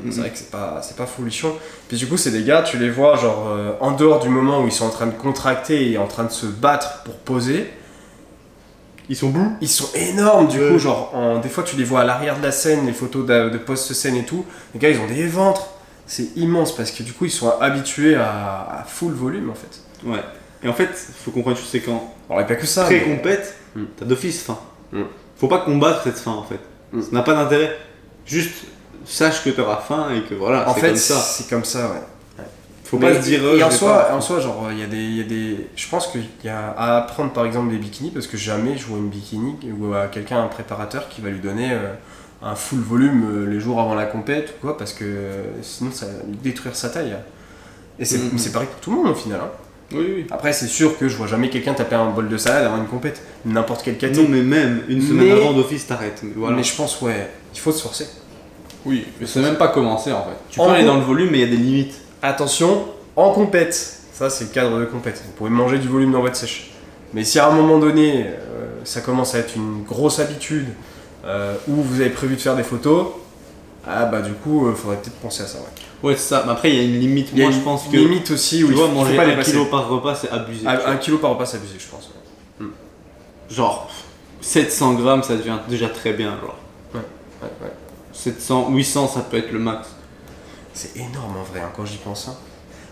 [0.09, 1.53] C'est vrai que c'est pas, c'est pas folichon.
[1.87, 4.61] Puis du coup, c'est des gars, tu les vois, genre, euh, en dehors du moment
[4.63, 7.69] où ils sont en train de contracter et en train de se battre pour poser,
[9.09, 12.01] Ils sont bouts ils sont énormes du coup, genre, en- des fois tu les vois
[12.01, 14.99] à l'arrière de la scène, les photos de, de post-scène et tout, les gars ils
[14.99, 15.67] ont des ventres,
[16.05, 19.81] c'est immense parce que du coup ils sont habitués à, à full volume en fait.
[20.05, 20.19] Ouais.
[20.63, 20.89] Et en fait,
[21.23, 22.85] faut comprendre une chose, c'est quand Alors, il n'y a pas que ça.
[22.85, 23.83] très mais- compète, Mm.
[23.97, 24.57] t'as d'office faim.
[24.91, 25.03] Mm.
[25.37, 26.59] Faut pas combattre cette faim en fait.
[26.93, 27.01] Mm.
[27.01, 27.77] Ça n'a pas d'intérêt.
[28.25, 28.65] Juste
[29.05, 31.15] sache que t'auras faim et que voilà, En fait, comme ça.
[31.19, 32.43] c'est comme ça, ouais.
[32.83, 33.43] Faut Mais- pas se dire.
[33.43, 35.25] Et, euh, en, soi, pas- en soi, genre, il y, a des- il y a
[35.25, 35.67] des.
[35.75, 38.85] Je pense qu'il y a à apprendre par exemple des bikinis parce que jamais je
[38.85, 41.93] vois une bikini ou à quelqu'un, un préparateur qui va lui donner euh,
[42.41, 45.05] un full volume euh, les jours avant la compète ou quoi parce que
[45.61, 47.15] sinon ça va détruire sa taille.
[47.99, 48.37] Et c'est Mhm.
[48.37, 49.41] c'est pareil pour tout le monde au final.
[49.43, 49.49] hein.
[49.93, 50.27] Oui, oui.
[50.31, 52.87] Après, c'est sûr que je vois jamais quelqu'un taper un bol de salade avant une
[52.87, 54.21] compète, n'importe quelle caté.
[54.21, 56.19] Non, mais même une semaine Mais- avant d'office, t'arrêtes.
[56.23, 56.55] Mais voilà.
[56.57, 58.07] Mais je pense, ouais, il faut se forcer.
[58.85, 60.35] Oui, mais c'est même pas commencé en fait.
[60.49, 61.95] Tu peux En aller gros- dans le volume, mais il y a des limites.
[62.21, 63.73] Attention, en compète,
[64.13, 65.21] ça c'est le cadre de compète.
[65.25, 66.71] Vous pouvez manger du volume dans votre sèche.
[67.13, 70.67] Mais si à un moment donné, euh, ça commence à être une grosse habitude,
[71.25, 73.07] euh, ou vous avez prévu de faire des photos,
[73.87, 75.59] ah bah du coup, il faudrait peut-être penser à ça.
[75.59, 75.65] Ouais.
[76.03, 76.43] Ouais, c'est ça.
[76.45, 77.33] Mais après, il y a une limite.
[77.35, 77.97] Moi, je pense que.
[77.97, 79.51] limite aussi où tu il vois, manger pas un dépasser.
[79.51, 80.67] kilo par repas, c'est abusé.
[80.67, 82.09] Un, kilo par repas, c'est abusé, je pense.
[82.61, 82.67] ouais.
[83.49, 83.89] Genre,
[84.41, 86.31] 700 grammes, ça devient déjà très bien.
[86.39, 86.55] Genre,
[86.93, 87.71] Ouais, ouais.
[88.13, 89.89] 700, 800, ça peut être le max.
[90.73, 92.27] C'est énorme en vrai hein, quand j'y pense.
[92.27, 92.35] hein.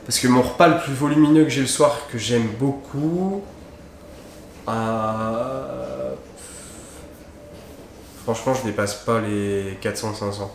[0.05, 3.43] Parce que mon repas le plus volumineux que j'ai le soir, que j'aime beaucoup.
[4.69, 6.13] euh,
[8.23, 10.49] Franchement, je dépasse pas les 400-500.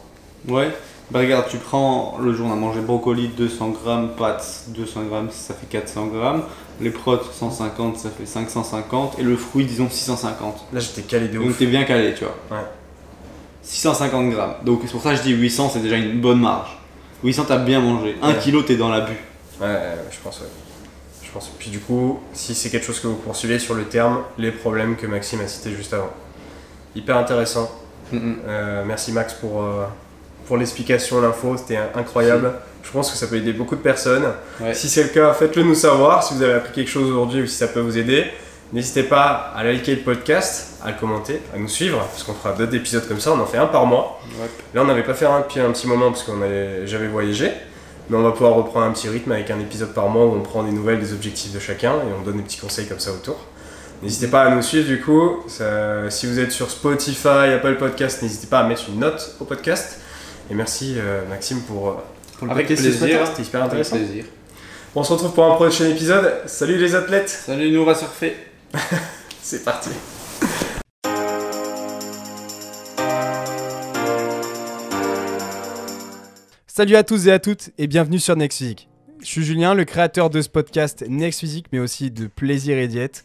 [0.48, 0.70] Ouais.
[1.10, 5.28] Bah regarde, tu prends le jour on a mangé brocoli 200 grammes, pâtes 200 grammes,
[5.32, 6.42] ça fait 400 grammes.
[6.80, 9.18] Les protes 150, ça fait 550.
[9.18, 10.66] Et le fruit, disons 650.
[10.72, 11.58] Là, j'étais calé de Donc ouf.
[11.58, 12.36] t'es bien calé, tu vois.
[12.58, 12.64] Ouais.
[13.62, 14.54] 650 grammes.
[14.64, 16.78] Donc c'est pour ça que je dis 800, c'est déjà une bonne marge.
[17.24, 18.16] 800, t'as bien mangé.
[18.22, 18.38] 1 Ouais.
[18.38, 19.12] kilo, t'es dans l'abus.
[19.60, 20.46] Ouais, ouais, ouais, je pense, ouais.
[21.22, 21.50] Je pense.
[21.58, 24.96] Puis du coup, si c'est quelque chose que vous poursuivez sur le terme, les problèmes
[24.96, 26.10] que Maxime a cités juste avant.
[26.94, 27.70] Hyper intéressant.
[28.14, 29.84] Euh, merci Max pour, euh,
[30.50, 32.50] pour l'explication, l'info, c'était incroyable.
[32.82, 34.24] Je pense que ça peut aider beaucoup de personnes.
[34.60, 34.74] Ouais.
[34.74, 37.46] Si c'est le cas, faites-le nous savoir si vous avez appris quelque chose aujourd'hui ou
[37.46, 38.24] si ça peut vous aider.
[38.72, 42.52] N'hésitez pas à liker le podcast, à le commenter, à nous suivre, parce qu'on fera
[42.52, 44.20] d'autres épisodes comme ça, on en fait un par mois.
[44.74, 47.52] Là, on n'avait pas fait un depuis un petit moment parce qu'on avait- j'avais voyagé,
[48.08, 50.40] mais on va pouvoir reprendre un petit rythme avec un épisode par mois où on
[50.40, 53.12] prend des nouvelles, des objectifs de chacun et on donne des petits conseils comme ça
[53.12, 53.36] autour.
[54.02, 55.44] N'hésitez pas à nous suivre du coup.
[55.46, 59.44] Ça- si vous êtes sur Spotify, Apple Podcast, n'hésitez pas à mettre une note au
[59.44, 59.99] podcast.
[60.50, 61.94] Et merci euh, Maxime pour, euh,
[62.38, 63.20] pour le Avec ce plaisir.
[63.20, 63.96] matin, C'était hyper Avec intéressant.
[63.96, 64.24] plaisir.
[64.94, 66.42] On se retrouve pour un prochain épisode.
[66.46, 68.36] Salut les athlètes, Salut, nous on va surfer.
[69.42, 69.90] c'est parti.
[76.66, 78.88] Salut à tous et à toutes et bienvenue sur Next Physique.
[79.20, 82.88] Je suis Julien, le créateur de ce podcast Next Physique, mais aussi de Plaisir et
[82.88, 83.24] Diète